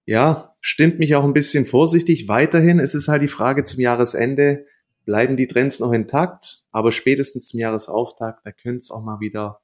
ja, 0.05 0.55
stimmt 0.61 0.99
mich 0.99 1.15
auch 1.15 1.23
ein 1.23 1.33
bisschen 1.33 1.65
vorsichtig. 1.65 2.27
Weiterhin 2.27 2.79
ist 2.79 2.93
es 2.93 3.07
halt 3.07 3.23
die 3.23 3.27
Frage 3.27 3.63
zum 3.63 3.79
Jahresende, 3.79 4.65
bleiben 5.05 5.37
die 5.37 5.47
Trends 5.47 5.79
noch 5.79 5.91
intakt, 5.91 6.63
aber 6.71 6.91
spätestens 6.91 7.47
zum 7.47 7.59
Jahresauftakt, 7.59 8.45
da 8.45 8.51
könnte 8.51 8.77
es 8.77 8.91
auch 8.91 9.03
mal 9.03 9.19
wieder 9.19 9.61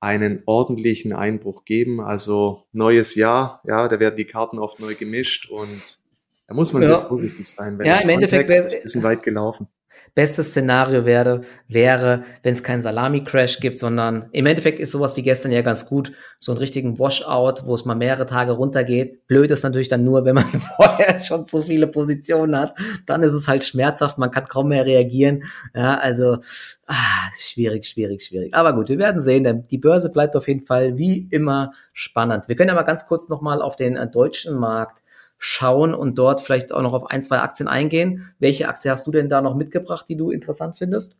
einen 0.00 0.42
ordentlichen 0.46 1.12
Einbruch 1.12 1.64
geben. 1.64 2.00
Also 2.00 2.66
neues 2.72 3.14
Jahr, 3.14 3.62
ja, 3.64 3.88
da 3.88 3.98
werden 3.98 4.16
die 4.16 4.24
Karten 4.24 4.58
oft 4.58 4.78
neu 4.80 4.94
gemischt 4.94 5.48
und 5.50 6.00
da 6.46 6.54
muss 6.54 6.72
man 6.72 6.82
ja. 6.82 6.88
sehr 6.88 7.08
vorsichtig 7.08 7.48
sein. 7.48 7.78
ja, 7.82 7.98
im 7.98 8.08
Endeffekt 8.08 8.48
wäre 8.48 8.68
es 8.84 8.94
ein 8.94 9.02
weit 9.02 9.22
gelaufen. 9.22 9.68
Bestes 10.14 10.50
Szenario 10.50 11.04
wäre, 11.04 11.42
wäre, 11.68 12.24
wenn 12.42 12.54
es 12.54 12.62
keinen 12.62 12.80
Salami-Crash 12.80 13.60
gibt, 13.60 13.78
sondern 13.78 14.30
im 14.32 14.46
Endeffekt 14.46 14.80
ist 14.80 14.92
sowas 14.92 15.16
wie 15.16 15.22
gestern 15.22 15.52
ja 15.52 15.62
ganz 15.62 15.88
gut, 15.88 16.12
so 16.38 16.52
einen 16.52 16.58
richtigen 16.58 16.98
Washout, 16.98 17.66
wo 17.66 17.74
es 17.74 17.84
mal 17.84 17.96
mehrere 17.96 18.24
Tage 18.26 18.52
runtergeht. 18.52 19.26
Blöd 19.26 19.50
ist 19.50 19.62
natürlich 19.62 19.88
dann 19.88 20.04
nur, 20.04 20.24
wenn 20.24 20.36
man 20.36 20.46
vorher 20.76 21.18
schon 21.18 21.46
zu 21.46 21.60
viele 21.62 21.86
Positionen 21.86 22.56
hat, 22.58 22.78
dann 23.04 23.22
ist 23.22 23.34
es 23.34 23.48
halt 23.48 23.64
schmerzhaft, 23.64 24.16
man 24.16 24.30
kann 24.30 24.46
kaum 24.46 24.68
mehr 24.68 24.86
reagieren. 24.86 25.44
Ja, 25.74 25.98
also 25.98 26.38
ah, 26.86 26.94
schwierig, 27.38 27.86
schwierig, 27.86 28.22
schwierig. 28.22 28.54
Aber 28.54 28.74
gut, 28.74 28.88
wir 28.88 28.98
werden 28.98 29.20
sehen, 29.20 29.44
denn 29.44 29.66
die 29.68 29.78
Börse 29.78 30.10
bleibt 30.12 30.36
auf 30.36 30.48
jeden 30.48 30.64
Fall 30.64 30.96
wie 30.96 31.28
immer 31.30 31.72
spannend. 31.92 32.48
Wir 32.48 32.56
können 32.56 32.68
ja 32.68 32.74
mal 32.74 32.82
ganz 32.82 33.06
kurz 33.06 33.28
nochmal 33.28 33.60
auf 33.60 33.76
den 33.76 33.96
äh, 33.96 34.08
deutschen 34.08 34.56
Markt 34.56 35.02
schauen 35.38 35.94
und 35.94 36.16
dort 36.18 36.40
vielleicht 36.40 36.72
auch 36.72 36.82
noch 36.82 36.92
auf 36.92 37.06
ein, 37.06 37.22
zwei 37.22 37.38
Aktien 37.38 37.68
eingehen. 37.68 38.32
Welche 38.38 38.68
Aktie 38.68 38.90
hast 38.90 39.06
du 39.06 39.10
denn 39.10 39.28
da 39.28 39.40
noch 39.40 39.54
mitgebracht, 39.54 40.06
die 40.08 40.16
du 40.16 40.30
interessant 40.30 40.76
findest? 40.76 41.16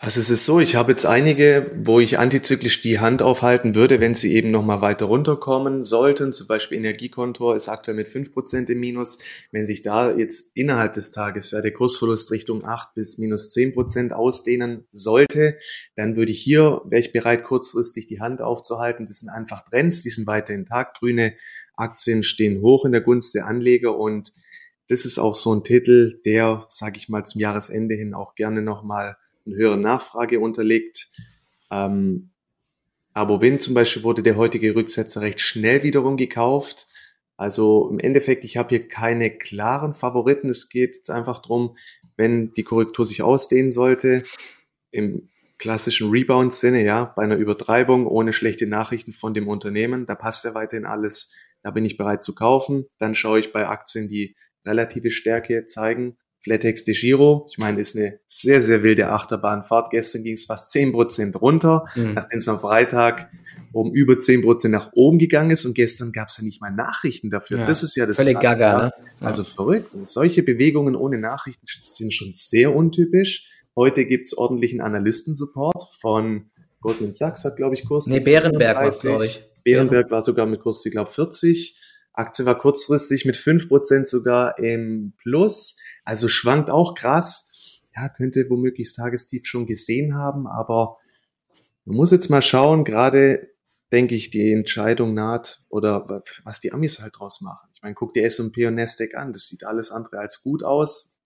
Also 0.00 0.20
es 0.20 0.30
ist 0.30 0.44
so, 0.44 0.60
ich 0.60 0.76
habe 0.76 0.92
jetzt 0.92 1.06
einige, 1.06 1.72
wo 1.82 1.98
ich 1.98 2.20
antizyklisch 2.20 2.80
die 2.82 3.00
Hand 3.00 3.20
aufhalten 3.20 3.74
würde, 3.74 3.98
wenn 3.98 4.14
sie 4.14 4.32
eben 4.32 4.52
nochmal 4.52 4.80
weiter 4.80 5.06
runterkommen 5.06 5.82
sollten. 5.82 6.32
Zum 6.32 6.46
Beispiel 6.46 6.78
Energiekontor 6.78 7.56
ist 7.56 7.68
aktuell 7.68 7.96
mit 7.96 8.08
fünf 8.08 8.32
Prozent 8.32 8.70
im 8.70 8.78
Minus. 8.78 9.18
Wenn 9.50 9.66
sich 9.66 9.82
da 9.82 10.16
jetzt 10.16 10.52
innerhalb 10.54 10.94
des 10.94 11.10
Tages 11.10 11.50
ja 11.50 11.60
der 11.60 11.72
Kursverlust 11.72 12.30
Richtung 12.30 12.64
acht 12.64 12.94
bis 12.94 13.18
minus 13.18 13.50
zehn 13.50 13.72
Prozent 13.72 14.12
ausdehnen 14.12 14.86
sollte, 14.92 15.58
dann 15.96 16.14
würde 16.14 16.30
ich 16.30 16.40
hier, 16.40 16.80
wäre 16.84 17.00
ich 17.00 17.10
bereit, 17.10 17.42
kurzfristig 17.42 18.06
die 18.06 18.20
Hand 18.20 18.40
aufzuhalten. 18.40 19.06
Das 19.06 19.18
sind 19.18 19.30
einfach 19.30 19.64
Trends, 19.68 20.02
die 20.02 20.10
sind 20.10 20.28
weiterhin 20.28 20.64
taggrüne 20.64 21.34
Aktien 21.78 22.22
stehen 22.22 22.60
hoch 22.60 22.84
in 22.84 22.92
der 22.92 23.00
Gunst 23.00 23.34
der 23.34 23.46
Anleger 23.46 23.96
und 23.96 24.32
das 24.88 25.04
ist 25.04 25.18
auch 25.18 25.34
so 25.34 25.54
ein 25.54 25.64
Titel, 25.64 26.20
der, 26.24 26.64
sage 26.68 26.96
ich 26.96 27.08
mal, 27.08 27.24
zum 27.24 27.40
Jahresende 27.40 27.94
hin 27.94 28.14
auch 28.14 28.34
gerne 28.34 28.62
nochmal 28.62 29.16
eine 29.46 29.56
höhere 29.56 29.76
Nachfrage 29.76 30.40
unterlegt. 30.40 31.08
Ähm, 31.70 32.30
wenn 33.14 33.60
zum 33.60 33.74
Beispiel 33.74 34.04
wurde 34.04 34.22
der 34.22 34.36
heutige 34.36 34.74
Rücksetzer 34.74 35.20
recht 35.20 35.40
schnell 35.40 35.82
wiederum 35.82 36.16
gekauft. 36.16 36.86
Also 37.36 37.88
im 37.90 37.98
Endeffekt, 37.98 38.44
ich 38.44 38.56
habe 38.56 38.70
hier 38.70 38.88
keine 38.88 39.36
klaren 39.36 39.94
Favoriten. 39.94 40.48
Es 40.48 40.68
geht 40.68 40.96
jetzt 40.96 41.10
einfach 41.10 41.40
drum, 41.42 41.76
wenn 42.16 42.52
die 42.54 42.62
Korrektur 42.62 43.04
sich 43.04 43.22
ausdehnen 43.22 43.70
sollte, 43.70 44.22
im 44.90 45.28
klassischen 45.58 46.10
Rebound-Sinne, 46.10 46.84
ja, 46.84 47.04
bei 47.04 47.22
einer 47.22 47.36
Übertreibung 47.36 48.06
ohne 48.06 48.32
schlechte 48.32 48.66
Nachrichten 48.66 49.12
von 49.12 49.34
dem 49.34 49.48
Unternehmen, 49.48 50.06
da 50.06 50.14
passt 50.14 50.44
ja 50.44 50.54
weiterhin 50.54 50.86
alles 50.86 51.32
da 51.68 51.72
bin 51.72 51.84
ich 51.84 51.98
bereit 51.98 52.24
zu 52.24 52.34
kaufen. 52.34 52.86
Dann 52.98 53.14
schaue 53.14 53.40
ich 53.40 53.52
bei 53.52 53.68
Aktien, 53.68 54.08
die 54.08 54.34
relative 54.66 55.10
Stärke 55.10 55.66
zeigen. 55.66 56.16
Flatex 56.40 56.84
de 56.84 56.94
Giro, 56.94 57.46
ich 57.50 57.58
meine, 57.58 57.78
ist 57.78 57.94
eine 57.94 58.20
sehr, 58.26 58.62
sehr 58.62 58.82
wilde 58.82 59.08
Achterbahnfahrt. 59.08 59.90
Gestern 59.90 60.22
ging 60.22 60.32
es 60.32 60.46
fast 60.46 60.70
zehn 60.70 60.92
Prozent 60.92 61.38
runter, 61.38 61.84
mhm. 61.94 62.14
nachdem 62.14 62.38
es 62.38 62.48
am 62.48 62.58
Freitag 62.58 63.30
um 63.72 63.92
über 63.92 64.18
zehn 64.18 64.40
Prozent 64.40 64.72
nach 64.72 64.92
oben 64.94 65.18
gegangen 65.18 65.50
ist 65.50 65.66
und 65.66 65.74
gestern 65.74 66.10
gab 66.12 66.28
es 66.28 66.38
ja 66.38 66.44
nicht 66.44 66.62
mal 66.62 66.70
Nachrichten 66.70 67.28
dafür. 67.28 67.58
Ja, 67.58 67.66
das 67.66 67.82
ist 67.82 67.96
ja 67.96 68.06
das 68.06 68.16
völlig 68.16 68.40
gaga, 68.40 68.84
ne? 68.84 68.92
Also 69.20 69.44
verrückt. 69.44 69.94
Und 69.94 70.08
solche 70.08 70.42
Bewegungen 70.42 70.96
ohne 70.96 71.18
Nachrichten 71.18 71.66
sind 71.80 72.14
schon 72.14 72.30
sehr 72.32 72.74
untypisch. 72.74 73.46
Heute 73.76 74.06
gibt's 74.06 74.32
ordentlichen 74.32 74.80
Analystensupport 74.80 75.86
von 76.00 76.50
Goldman 76.80 77.12
Sachs, 77.12 77.44
hat 77.44 77.56
glaube 77.56 77.74
ich 77.74 77.84
Kurs. 77.84 78.06
Nee, 78.06 78.20
Bärenberg 78.24 78.76
war 78.78 78.90
glaube 78.90 79.26
ich. 79.26 79.42
Bärenberg 79.70 80.10
war 80.10 80.22
sogar 80.22 80.46
mit 80.46 80.60
Kurs, 80.60 80.84
ich 80.84 80.92
glaube, 80.92 81.10
40. 81.10 81.76
Aktie 82.12 82.44
war 82.46 82.58
kurzfristig 82.58 83.24
mit 83.24 83.36
5% 83.36 84.04
sogar 84.04 84.58
im 84.58 85.12
Plus. 85.22 85.76
Also 86.04 86.28
schwankt 86.28 86.70
auch 86.70 86.94
krass. 86.94 87.50
Ja, 87.94 88.08
könnte 88.08 88.46
womöglich 88.48 88.94
Tagestief 88.94 89.46
schon 89.46 89.66
gesehen 89.66 90.14
haben, 90.14 90.46
aber 90.46 90.98
man 91.84 91.96
muss 91.96 92.10
jetzt 92.10 92.28
mal 92.28 92.42
schauen, 92.42 92.84
gerade 92.84 93.50
denke 93.92 94.14
ich, 94.14 94.30
die 94.30 94.52
Entscheidung 94.52 95.14
naht 95.14 95.62
oder 95.68 96.22
was 96.44 96.60
die 96.60 96.72
Amis 96.72 97.00
halt 97.00 97.18
draus 97.18 97.40
machen. 97.40 97.68
Ich 97.72 97.82
meine, 97.82 97.94
guck 97.94 98.12
dir 98.14 98.24
S&P 98.24 98.66
und 98.66 98.74
Nasdaq 98.74 99.14
an, 99.14 99.32
das 99.32 99.48
sieht 99.48 99.64
alles 99.64 99.90
andere 99.90 100.18
als 100.18 100.42
gut 100.42 100.62
aus. 100.62 101.16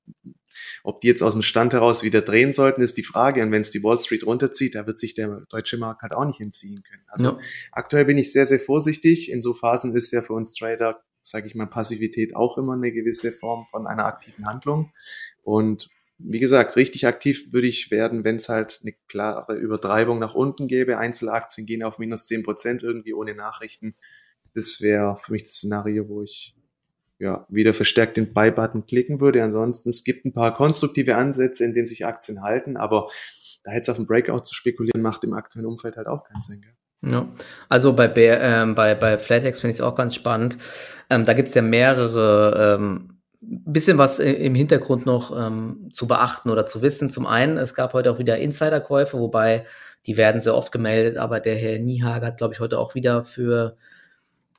Ob 0.83 1.01
die 1.01 1.09
jetzt 1.09 1.23
aus 1.23 1.33
dem 1.33 1.43
Stand 1.43 1.73
heraus 1.73 2.03
wieder 2.03 2.23
drehen 2.23 2.53
sollten, 2.53 2.83
ist 2.83 2.97
die 2.97 3.03
Frage. 3.03 3.43
Und 3.43 3.53
wenn 3.53 3.63
es 3.63 3.71
die 3.71 3.83
Wall 3.83 3.99
Street 3.99 4.25
runterzieht, 4.25 4.75
da 4.75 4.87
wird 4.87 4.99
sich 4.99 5.15
der 5.15 5.43
deutsche 5.49 5.79
Markt 5.79 6.03
halt 6.03 6.13
auch 6.13 6.25
nicht 6.25 6.41
entziehen 6.41 6.83
können. 6.83 7.05
Also 7.09 7.27
ja. 7.27 7.39
aktuell 7.73 8.05
bin 8.05 8.19
ich 8.19 8.33
sehr, 8.33 8.47
sehr 8.47 8.61
vorsichtig. 8.61 9.31
In 9.31 9.43
so 9.43 9.55
Phasen 9.55 9.95
ist 9.95 10.11
ja 10.13 10.23
für 10.23 10.33
uns 10.33 10.55
Trader, 10.55 11.03
sage 11.23 11.47
ich 11.47 11.55
mal, 11.55 11.67
Passivität 11.67 12.35
auch 12.37 12.59
immer 12.59 12.75
eine 12.75 12.93
gewisse 12.93 13.33
Form 13.33 13.67
von 13.71 13.87
einer 13.87 14.07
aktiven 14.07 14.47
Handlung. 14.47 14.93
Und 15.43 15.89
wie 16.25 16.39
gesagt, 16.39 16.77
richtig 16.77 17.07
aktiv 17.07 17.53
würde 17.53 17.67
ich 17.67 17.91
werden, 17.91 18.25
wenn 18.25 18.37
es 18.37 18.49
halt 18.49 18.81
eine 18.83 18.95
klare 19.09 19.57
Übertreibung 19.57 20.19
nach 20.19 20.35
unten 20.35 20.69
gäbe. 20.69 20.99
Einzelaktien 20.99 21.67
gehen 21.67 21.83
auf 21.83 21.99
minus 21.99 22.27
zehn 22.27 22.43
Prozent 22.43 22.83
irgendwie 22.83 23.15
ohne 23.15 23.35
Nachrichten. 23.35 23.97
Das 24.55 24.81
wäre 24.81 25.17
für 25.17 25.33
mich 25.33 25.45
das 25.45 25.55
Szenario, 25.55 26.09
wo 26.09 26.23
ich 26.23 26.55
ja, 27.23 27.47
wieder 27.49 27.73
verstärkt 27.73 28.17
den 28.17 28.35
Buy-Button 28.35 28.85
klicken 28.87 29.21
würde. 29.21 29.45
Ansonsten, 29.45 29.89
es 29.91 30.03
gibt 30.03 30.25
ein 30.25 30.33
paar 30.33 30.53
konstruktive 30.55 31.15
Ansätze, 31.15 31.65
in 31.65 31.73
denen 31.73 31.87
sich 31.87 32.05
Aktien 32.05 32.43
halten, 32.43 32.77
aber 32.77 33.09
da 33.63 33.73
jetzt 33.73 33.89
auf 33.89 33.99
ein 33.99 34.07
Breakout 34.07 34.41
zu 34.41 34.57
spekulieren, 34.57 35.03
macht 35.03 35.23
im 35.23 35.33
aktuellen 35.33 35.67
Umfeld 35.69 35.97
halt 35.97 36.09
auch 36.09 36.25
keinen 36.25 36.43
Sinn. 36.43 36.63
Gell? 36.63 37.13
Ja, 37.13 37.29
also 37.69 37.93
bei, 37.93 38.13
ähm, 38.17 38.75
bei, 38.75 38.97
bei 38.97 39.19
Flatex 39.19 39.61
finde 39.61 39.73
ich 39.73 39.77
es 39.77 39.81
auch 39.81 39.95
ganz 39.95 40.17
spannend. 40.17 40.59
Ähm, 41.11 41.25
da 41.25 41.33
gibt 41.33 41.49
es 41.49 41.55
ja 41.55 41.63
mehrere, 41.63 42.75
ähm, 42.75 43.21
bisschen 43.41 43.99
was 43.99 44.19
im 44.19 44.57
Hintergrund 44.57 45.07
noch 45.07 45.37
ähm, 45.37 45.91
zu 45.93 46.09
beachten 46.09 46.51
oder 46.51 46.67
zu 46.67 46.83
wissen. 46.83 47.09
Zum 47.09 47.27
einen, 47.27 47.57
es 47.57 47.75
gab 47.75 47.93
heute 47.93 48.11
auch 48.11 48.19
wieder 48.19 48.39
Insiderkäufe, 48.39 49.19
wobei 49.19 49.65
die 50.07 50.17
werden 50.17 50.41
sehr 50.41 50.57
oft 50.57 50.73
gemeldet, 50.73 51.17
aber 51.17 51.39
der 51.39 51.55
Herr 51.55 51.79
Niehager 51.79 52.29
hat, 52.29 52.39
glaube 52.39 52.55
ich, 52.55 52.61
heute 52.61 52.79
auch 52.79 52.97
wieder 52.97 53.23
für 53.23 53.77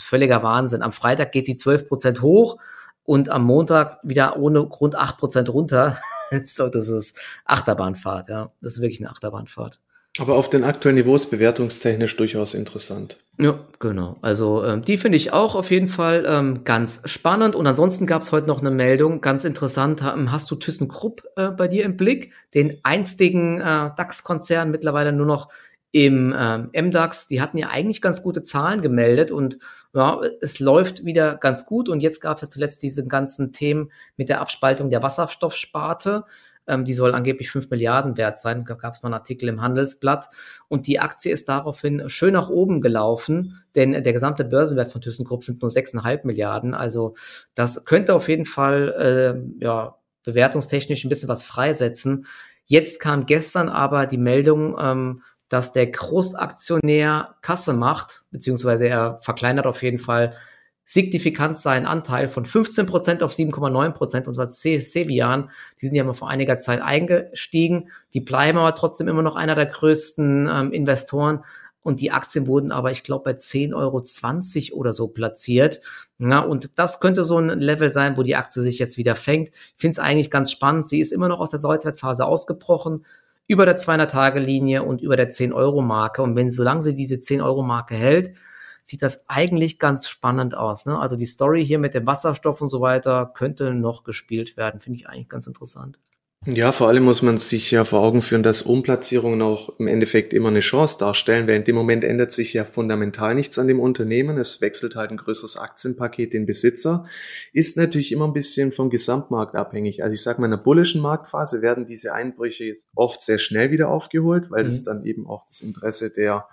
völliger 0.01 0.43
Wahnsinn. 0.43 0.83
Am 0.83 0.91
Freitag 0.91 1.31
geht 1.31 1.47
sie 1.47 1.57
12 1.57 1.87
Prozent 1.87 2.21
hoch 2.21 2.59
und 3.05 3.29
am 3.29 3.45
Montag 3.45 4.01
wieder 4.03 4.37
ohne 4.41 4.67
Grund 4.67 4.97
8 4.97 5.17
Prozent 5.17 5.49
runter. 5.51 5.99
so, 6.45 6.69
das 6.69 6.89
ist 6.89 7.17
Achterbahnfahrt, 7.45 8.29
ja. 8.29 8.51
Das 8.61 8.73
ist 8.73 8.81
wirklich 8.81 9.01
eine 9.01 9.11
Achterbahnfahrt. 9.11 9.79
Aber 10.19 10.37
auf 10.37 10.49
den 10.49 10.63
aktuellen 10.63 10.97
Niveaus 10.97 11.27
bewertungstechnisch 11.27 12.17
durchaus 12.17 12.55
interessant. 12.55 13.19
Ja, 13.39 13.59
genau. 13.81 14.15
Also 14.23 14.65
ähm, 14.65 14.83
die 14.83 14.97
finde 14.97 15.17
ich 15.17 15.33
auch 15.33 15.57
auf 15.57 15.73
jeden 15.73 15.89
Fall 15.89 16.25
ähm, 16.29 16.63
ganz 16.63 17.01
spannend. 17.05 17.57
Und 17.57 17.67
ansonsten 17.67 18.07
gab 18.07 18.23
es 18.23 18.31
heute 18.31 18.47
noch 18.47 18.61
eine 18.61 18.71
Meldung, 18.71 19.21
ganz 19.21 19.45
interessant. 19.45 20.03
Hast 20.03 20.51
du 20.53 20.55
ThyssenKrupp 20.55 21.23
äh, 21.35 21.51
bei 21.51 21.67
dir 21.67 21.85
im 21.85 21.97
Blick? 21.97 22.33
Den 22.55 22.79
einstigen 22.85 23.61
äh, 23.61 23.91
DAX-Konzern 23.97 24.71
mittlerweile 24.71 25.13
nur 25.13 25.27
noch 25.27 25.49
im 25.91 26.35
ähm, 26.37 26.71
MDAX. 26.73 27.27
Die 27.27 27.41
hatten 27.41 27.59
ja 27.59 27.69
eigentlich 27.71 28.01
ganz 28.01 28.23
gute 28.23 28.43
Zahlen 28.43 28.83
gemeldet 28.83 29.33
und 29.33 29.59
ja, 29.95 30.21
es 30.41 30.61
läuft 30.61 31.05
wieder 31.05 31.37
ganz 31.37 31.67
gut. 31.67 31.89
Und 31.89 32.01
jetzt 32.01 32.21
gab 32.21 32.37
es 32.37 32.43
ja 32.43 32.49
zuletzt 32.49 32.85
diese 32.85 33.05
ganzen 33.05 33.53
Themen 33.53 33.91
mit 34.17 34.29
der 34.29 34.41
Abspaltung 34.41 34.91
der 34.91 35.03
Wasserstoffsparte. 35.03 36.25
Ähm, 36.67 36.85
die 36.85 36.95
soll 36.95 37.15
angeblich 37.15 37.51
5 37.51 37.71
Milliarden 37.71 38.17
wert 38.17 38.39
sein. 38.39 38.65
Da 38.67 38.75
gab 38.75 38.95
es 38.95 39.03
mal 39.03 39.09
einen 39.09 39.15
Artikel 39.15 39.49
im 39.49 39.61
Handelsblatt. 39.61 40.29
Und 40.69 40.87
die 40.87 41.01
Aktie 41.01 41.33
ist 41.33 41.49
daraufhin 41.49 42.09
schön 42.09 42.33
nach 42.33 42.49
oben 42.49 42.81
gelaufen, 42.81 43.63
denn 43.75 43.93
der 43.93 44.13
gesamte 44.13 44.45
Börsenwert 44.45 44.91
von 44.91 45.01
ThyssenKrupp 45.01 45.45
sind 45.45 45.63
nur 45.63 45.71
6,5 45.71 46.21
Milliarden. 46.25 46.75
Also 46.75 47.15
das 47.55 47.85
könnte 47.85 48.15
auf 48.15 48.29
jeden 48.29 48.47
Fall 48.47 49.45
äh, 49.61 49.65
ja, 49.65 49.97
bewertungstechnisch 50.25 51.05
ein 51.05 51.09
bisschen 51.09 51.29
was 51.29 51.45
freisetzen. 51.45 52.27
Jetzt 52.67 52.99
kam 52.99 53.27
gestern 53.27 53.69
aber 53.69 54.07
die 54.07 54.19
Meldung, 54.19 54.77
ähm, 54.81 55.23
dass 55.49 55.73
der 55.73 55.87
Großaktionär 55.87 57.37
Kasse 57.43 57.75
macht, 57.75 58.25
beziehungsweise 58.31 58.89
er 58.89 59.19
verkleinert 59.19 59.67
auf 59.67 59.83
jeden 59.83 59.99
Fall 59.99 60.35
signifikant 60.85 61.59
seinen 61.59 61.87
Anteil 61.87 62.29
von 62.29 62.45
15% 62.45 63.23
auf 63.23 63.33
7,9% 63.33 64.27
und 64.27 64.35
zwar 64.35 64.49
Sevian, 64.49 65.51
die 65.81 65.87
sind 65.87 65.95
ja 65.95 66.05
mal 66.05 66.13
vor 66.13 66.29
einiger 66.29 66.59
Zeit 66.59 66.83
eingestiegen, 66.83 67.89
die 68.13 68.21
bleiben 68.21 68.59
aber 68.59 68.75
trotzdem 68.75 69.09
immer 69.09 69.23
noch 69.23 69.37
einer 69.37 69.55
der 69.55 69.67
größten 69.67 70.49
ähm, 70.53 70.73
Investoren 70.73 71.43
und 71.85 72.01
die 72.01 72.11
Aktien 72.11 72.47
wurden 72.47 72.73
aber, 72.73 72.91
ich 72.93 73.05
glaube, 73.05 73.25
bei 73.25 73.39
10,20 73.39 74.73
Euro 74.73 74.81
oder 74.81 74.95
so 74.95 75.09
platziert. 75.09 75.81
Ja, 76.19 76.41
und 76.41 76.79
das 76.79 76.99
könnte 76.99 77.25
so 77.25 77.37
ein 77.39 77.61
Level 77.61 77.91
sein, 77.91 78.17
wo 78.17 78.23
die 78.23 78.37
Aktie 78.37 78.63
sich 78.63 78.79
jetzt 78.79 78.97
wieder 78.97 79.15
fängt. 79.15 79.51
Ich 79.51 79.75
finde 79.77 79.93
es 79.93 79.99
eigentlich 79.99 80.31
ganz 80.31 80.51
spannend. 80.51 80.89
Sie 80.89 81.01
ist 81.01 81.13
immer 81.13 81.29
noch 81.29 81.41
aus 81.41 81.51
der 81.51 81.59
Seitwärtsphase 81.59 82.25
ausgebrochen, 82.25 83.05
über 83.47 83.67
der 83.67 83.77
200-Tage-Linie 83.77 84.83
und 84.83 85.03
über 85.03 85.17
der 85.17 85.33
10-Euro-Marke. 85.33 86.23
Und 86.23 86.37
wenn, 86.37 86.51
solange 86.51 86.81
sie 86.81 86.95
diese 86.95 87.17
10-Euro-Marke 87.17 87.95
hält, 87.95 88.33
sieht 88.85 89.03
das 89.03 89.29
eigentlich 89.29 89.79
ganz 89.79 90.09
spannend 90.09 90.55
aus. 90.57 90.87
Ne? 90.87 90.99
Also 90.99 91.17
die 91.17 91.27
Story 91.27 91.67
hier 91.67 91.79
mit 91.79 91.95
dem 91.95 92.07
Wasserstoff 92.07 92.61
und 92.61 92.69
so 92.69 92.81
weiter 92.81 93.31
könnte 93.35 93.75
noch 93.75 94.05
gespielt 94.05 94.57
werden, 94.57 94.81
finde 94.81 94.99
ich 94.99 95.09
eigentlich 95.09 95.29
ganz 95.29 95.47
interessant. 95.47 95.99
Ja, 96.47 96.73
vor 96.73 96.89
allem 96.89 97.05
muss 97.05 97.23
man 97.23 97.39
sich 97.39 97.71
ja 97.71 97.87
vor 97.87 98.01
Augen 98.01 98.21
führen, 98.21 98.43
dass 98.43 98.61
Umplatzierungen 98.61 99.41
auch 99.41 99.79
im 99.79 99.87
Endeffekt 99.87 100.35
immer 100.35 100.51
eine 100.51 100.61
Chance 100.61 100.99
darstellen, 100.99 101.49
weil 101.49 101.57
in 101.57 101.65
dem 101.65 101.75
Moment 101.75 102.05
ändert 102.05 102.33
sich 102.33 102.53
ja 102.53 102.67
fundamental 102.67 103.35
nichts 103.35 103.59
an 103.59 103.67
dem 103.67 103.81
Unternehmen. 103.81 104.37
Es 104.37 104.61
wechselt 104.61 104.95
halt 104.95 105.11
ein 105.11 105.17
größeres 105.17 105.57
Aktienpaket 105.57 106.35
den 106.35 106.45
Besitzer. 106.45 107.07
Ist 107.55 107.79
natürlich 107.79 108.13
immer 108.13 108.27
ein 108.27 108.35
bisschen 108.35 108.73
vom 108.73 108.91
Gesamtmarkt 108.91 109.55
abhängig. 109.55 110.05
Also 110.05 110.13
ich 110.13 110.23
sage 110.23 110.39
mal, 110.39 110.47
in 110.47 110.53
einer 110.53 110.63
bullischen 110.63 111.01
Marktphase 111.01 111.63
werden 111.63 111.87
diese 111.87 112.13
Einbrüche 112.13 112.77
oft 112.95 113.23
sehr 113.23 113.39
schnell 113.39 113.71
wieder 113.71 113.89
aufgeholt, 113.89 114.51
weil 114.51 114.65
mhm. 114.65 114.69
das 114.69 114.85
dann 114.85 115.07
eben 115.07 115.27
auch 115.27 115.47
das 115.47 115.63
Interesse 115.63 116.11
der 116.11 116.47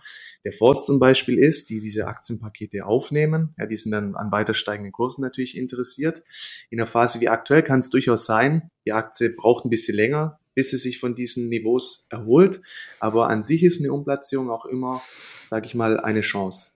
der 0.44 0.54
Fonds 0.54 0.86
zum 0.86 1.00
Beispiel 1.00 1.38
ist, 1.38 1.70
die 1.70 1.80
diese 1.80 2.08
Aktienpakete 2.08 2.86
aufnehmen. 2.86 3.54
Ja, 3.58 3.66
die 3.66 3.76
sind 3.76 3.92
dann 3.92 4.16
an 4.16 4.32
weiter 4.32 4.54
steigenden 4.54 4.92
Kursen 4.92 5.22
natürlich 5.22 5.58
interessiert. 5.58 6.24
In 6.70 6.80
einer 6.80 6.88
Phase 6.88 7.22
wie 7.22 7.30
aktuell 7.30 7.64
kann 7.64 7.80
es 7.80 7.90
durchaus 7.90 8.26
sein, 8.26 8.70
die 8.86 8.94
Aktie 8.94 9.30
braucht 9.30 9.66
ein 9.66 9.70
bisschen 9.70 9.96
länger, 9.96 10.40
bis 10.56 10.72
sie 10.72 10.78
sich 10.78 11.00
von 11.00 11.16
diesen 11.16 11.50
Niveaus 11.50 12.08
erholt. 12.10 12.62
Aber 13.00 13.30
an 13.30 13.44
sich 13.44 13.64
ist 13.64 13.80
eine 13.80 13.94
Umplatzierung 13.94 14.50
auch 14.50 14.66
immer, 14.66 15.02
sage 15.44 15.66
ich 15.66 15.76
mal, 15.76 16.00
eine 16.00 16.22
Chance. 16.22 16.74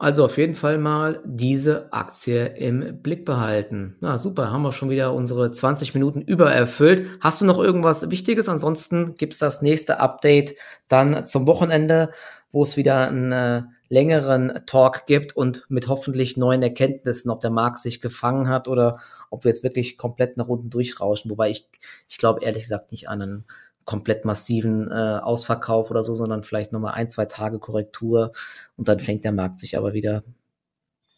Also 0.00 0.24
auf 0.24 0.36
jeden 0.36 0.56
Fall 0.56 0.78
mal 0.78 1.22
diese 1.24 1.92
Aktie 1.92 2.44
im 2.44 3.00
Blick 3.02 3.24
behalten. 3.24 3.94
Na 4.00 4.18
super, 4.18 4.50
haben 4.50 4.62
wir 4.62 4.72
schon 4.72 4.90
wieder 4.90 5.14
unsere 5.14 5.52
20 5.52 5.94
Minuten 5.94 6.22
übererfüllt. 6.22 7.06
Hast 7.20 7.40
du 7.40 7.44
noch 7.44 7.60
irgendwas 7.60 8.10
Wichtiges? 8.10 8.48
Ansonsten 8.48 9.14
gibt's 9.14 9.38
das 9.38 9.62
nächste 9.62 10.00
Update 10.00 10.56
dann 10.88 11.24
zum 11.24 11.46
Wochenende 11.46 12.10
wo 12.54 12.62
es 12.62 12.76
wieder 12.76 13.08
einen 13.08 13.32
äh, 13.32 13.62
längeren 13.88 14.60
Talk 14.66 15.06
gibt 15.06 15.36
und 15.36 15.66
mit 15.68 15.88
hoffentlich 15.88 16.36
neuen 16.36 16.62
Erkenntnissen, 16.62 17.30
ob 17.30 17.40
der 17.40 17.50
Markt 17.50 17.80
sich 17.80 18.00
gefangen 18.00 18.48
hat 18.48 18.68
oder 18.68 18.98
ob 19.30 19.44
wir 19.44 19.50
jetzt 19.50 19.62
wirklich 19.62 19.98
komplett 19.98 20.36
nach 20.36 20.48
unten 20.48 20.70
durchrauschen. 20.70 21.30
Wobei 21.30 21.50
ich, 21.50 21.68
ich 22.08 22.18
glaube 22.18 22.44
ehrlich 22.44 22.62
gesagt 22.62 22.92
nicht 22.92 23.08
an 23.08 23.22
einen 23.22 23.44
komplett 23.84 24.24
massiven 24.24 24.90
äh, 24.90 25.18
Ausverkauf 25.20 25.90
oder 25.90 26.02
so, 26.02 26.14
sondern 26.14 26.42
vielleicht 26.42 26.72
nochmal 26.72 26.94
ein, 26.94 27.10
zwei 27.10 27.26
Tage 27.26 27.58
Korrektur 27.58 28.32
und 28.76 28.88
dann 28.88 29.00
fängt 29.00 29.24
der 29.24 29.32
Markt 29.32 29.58
sich 29.58 29.76
aber 29.76 29.92
wieder. 29.92 30.24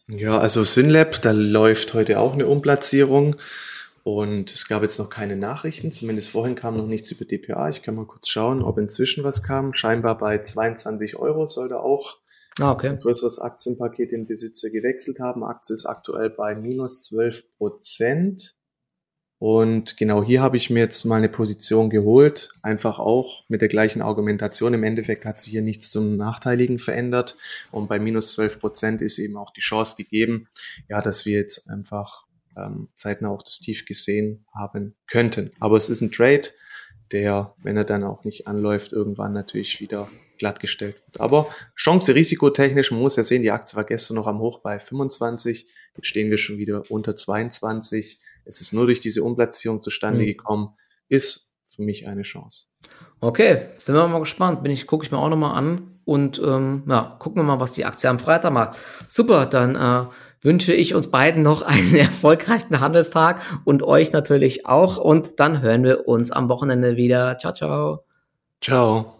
Ja, 0.09 0.39
also 0.39 0.63
Synlab, 0.63 1.21
da 1.21 1.31
läuft 1.31 1.93
heute 1.93 2.19
auch 2.19 2.33
eine 2.33 2.47
Umplatzierung. 2.47 3.35
Und 4.07 4.53
es 4.53 4.69
gab 4.69 4.83
jetzt 4.83 4.99
noch 4.99 5.09
keine 5.09 5.35
Nachrichten, 5.35 5.91
zumindest 5.91 6.29
vorhin 6.29 6.55
kam 6.55 6.77
noch 6.77 6.87
nichts 6.87 7.11
über 7.11 7.25
DPA. 7.25 7.67
Ich 7.67 7.81
kann 7.81 7.95
mal 7.95 8.05
kurz 8.05 8.29
schauen, 8.29 8.61
ob 8.61 8.77
inzwischen 8.77 9.25
was 9.25 9.43
kam. 9.43 9.73
Scheinbar 9.73 10.17
bei 10.17 10.37
22 10.37 11.17
Euro 11.17 11.45
soll 11.45 11.67
da 11.67 11.79
auch 11.79 12.15
ah, 12.57 12.71
okay. 12.71 12.87
ein 12.87 12.99
größeres 12.99 13.39
Aktienpaket 13.39 14.13
den 14.13 14.25
Besitzer 14.25 14.69
gewechselt 14.69 15.19
haben. 15.19 15.43
Aktie 15.43 15.73
ist 15.73 15.85
aktuell 15.85 16.29
bei 16.29 16.55
minus 16.55 17.03
12 17.03 17.57
Prozent. 17.57 18.55
Und 19.39 19.97
genau 19.97 20.23
hier 20.23 20.41
habe 20.41 20.55
ich 20.55 20.69
mir 20.69 20.79
jetzt 20.79 21.03
mal 21.03 21.17
eine 21.17 21.27
Position 21.27 21.89
geholt, 21.89 22.51
einfach 22.61 22.99
auch 22.99 23.43
mit 23.49 23.59
der 23.59 23.67
gleichen 23.67 24.01
Argumentation. 24.01 24.73
Im 24.73 24.85
Endeffekt 24.85 25.25
hat 25.25 25.41
sich 25.41 25.51
hier 25.51 25.61
nichts 25.61 25.91
zum 25.91 26.15
Nachteiligen 26.15 26.79
verändert. 26.79 27.35
Und 27.73 27.89
bei 27.89 27.99
minus 27.99 28.31
12 28.31 28.59
Prozent 28.59 29.01
ist 29.01 29.19
eben 29.19 29.35
auch 29.35 29.51
die 29.51 29.59
Chance 29.59 29.97
gegeben, 29.97 30.47
ja, 30.87 31.01
dass 31.01 31.25
wir 31.25 31.37
jetzt 31.37 31.69
einfach 31.69 32.26
ähm, 32.57 32.89
zeitnah 32.95 33.29
auch 33.29 33.43
das 33.43 33.59
Tief 33.59 33.85
gesehen 33.85 34.45
haben 34.53 34.95
könnten. 35.07 35.51
Aber 35.59 35.77
es 35.77 35.89
ist 35.89 36.01
ein 36.01 36.11
Trade, 36.11 36.49
der, 37.11 37.53
wenn 37.61 37.77
er 37.77 37.83
dann 37.83 38.03
auch 38.03 38.23
nicht 38.23 38.47
anläuft, 38.47 38.91
irgendwann 38.91 39.33
natürlich 39.33 39.79
wieder 39.79 40.09
glattgestellt 40.37 40.95
wird. 41.05 41.19
Aber 41.19 41.47
Chance 41.75 42.15
risikotechnisch, 42.15 42.91
man 42.91 43.01
muss 43.01 43.15
ja 43.15 43.23
sehen, 43.23 43.43
die 43.43 43.51
Aktie 43.51 43.75
war 43.75 43.83
gestern 43.83 44.15
noch 44.15 44.27
am 44.27 44.39
Hoch 44.39 44.59
bei 44.59 44.79
25, 44.79 45.67
jetzt 45.95 46.07
stehen 46.07 46.29
wir 46.29 46.37
schon 46.37 46.57
wieder 46.57 46.83
unter 46.89 47.15
22. 47.15 48.19
Es 48.45 48.61
ist 48.61 48.73
nur 48.73 48.85
durch 48.85 49.01
diese 49.01 49.23
Umplatzierung 49.23 49.81
zustande 49.81 50.21
mhm. 50.21 50.25
gekommen, 50.25 50.69
ist 51.09 51.51
für 51.75 51.81
mich 51.81 52.07
eine 52.07 52.23
Chance. 52.23 52.65
Okay, 53.19 53.67
sind 53.77 53.95
wir 53.95 54.07
mal 54.07 54.19
gespannt. 54.19 54.63
Bin 54.63 54.71
ich, 54.71 54.87
gucke 54.87 55.05
ich 55.05 55.11
mir 55.11 55.17
auch 55.17 55.29
nochmal 55.29 55.57
an 55.57 55.99
und 56.05 56.39
ähm, 56.39 56.83
ja, 56.87 57.17
gucken 57.19 57.41
wir 57.41 57.43
mal, 57.43 57.59
was 57.59 57.71
die 57.73 57.85
Aktie 57.85 58.09
am 58.09 58.19
Freitag 58.19 58.53
macht. 58.53 58.77
Super, 59.07 59.45
dann 59.45 59.75
äh, 59.75 60.09
wünsche 60.41 60.73
ich 60.73 60.93
uns 60.93 61.11
beiden 61.11 61.43
noch 61.43 61.61
einen 61.61 61.95
erfolgreichen 61.97 62.79
Handelstag 62.79 63.41
und 63.65 63.83
euch 63.83 64.11
natürlich 64.11 64.65
auch. 64.65 64.97
Und 64.97 65.39
dann 65.39 65.61
hören 65.61 65.83
wir 65.83 66.07
uns 66.07 66.31
am 66.31 66.49
Wochenende 66.49 66.95
wieder. 66.95 67.37
Ciao, 67.37 67.53
ciao. 67.53 68.03
Ciao. 68.61 69.16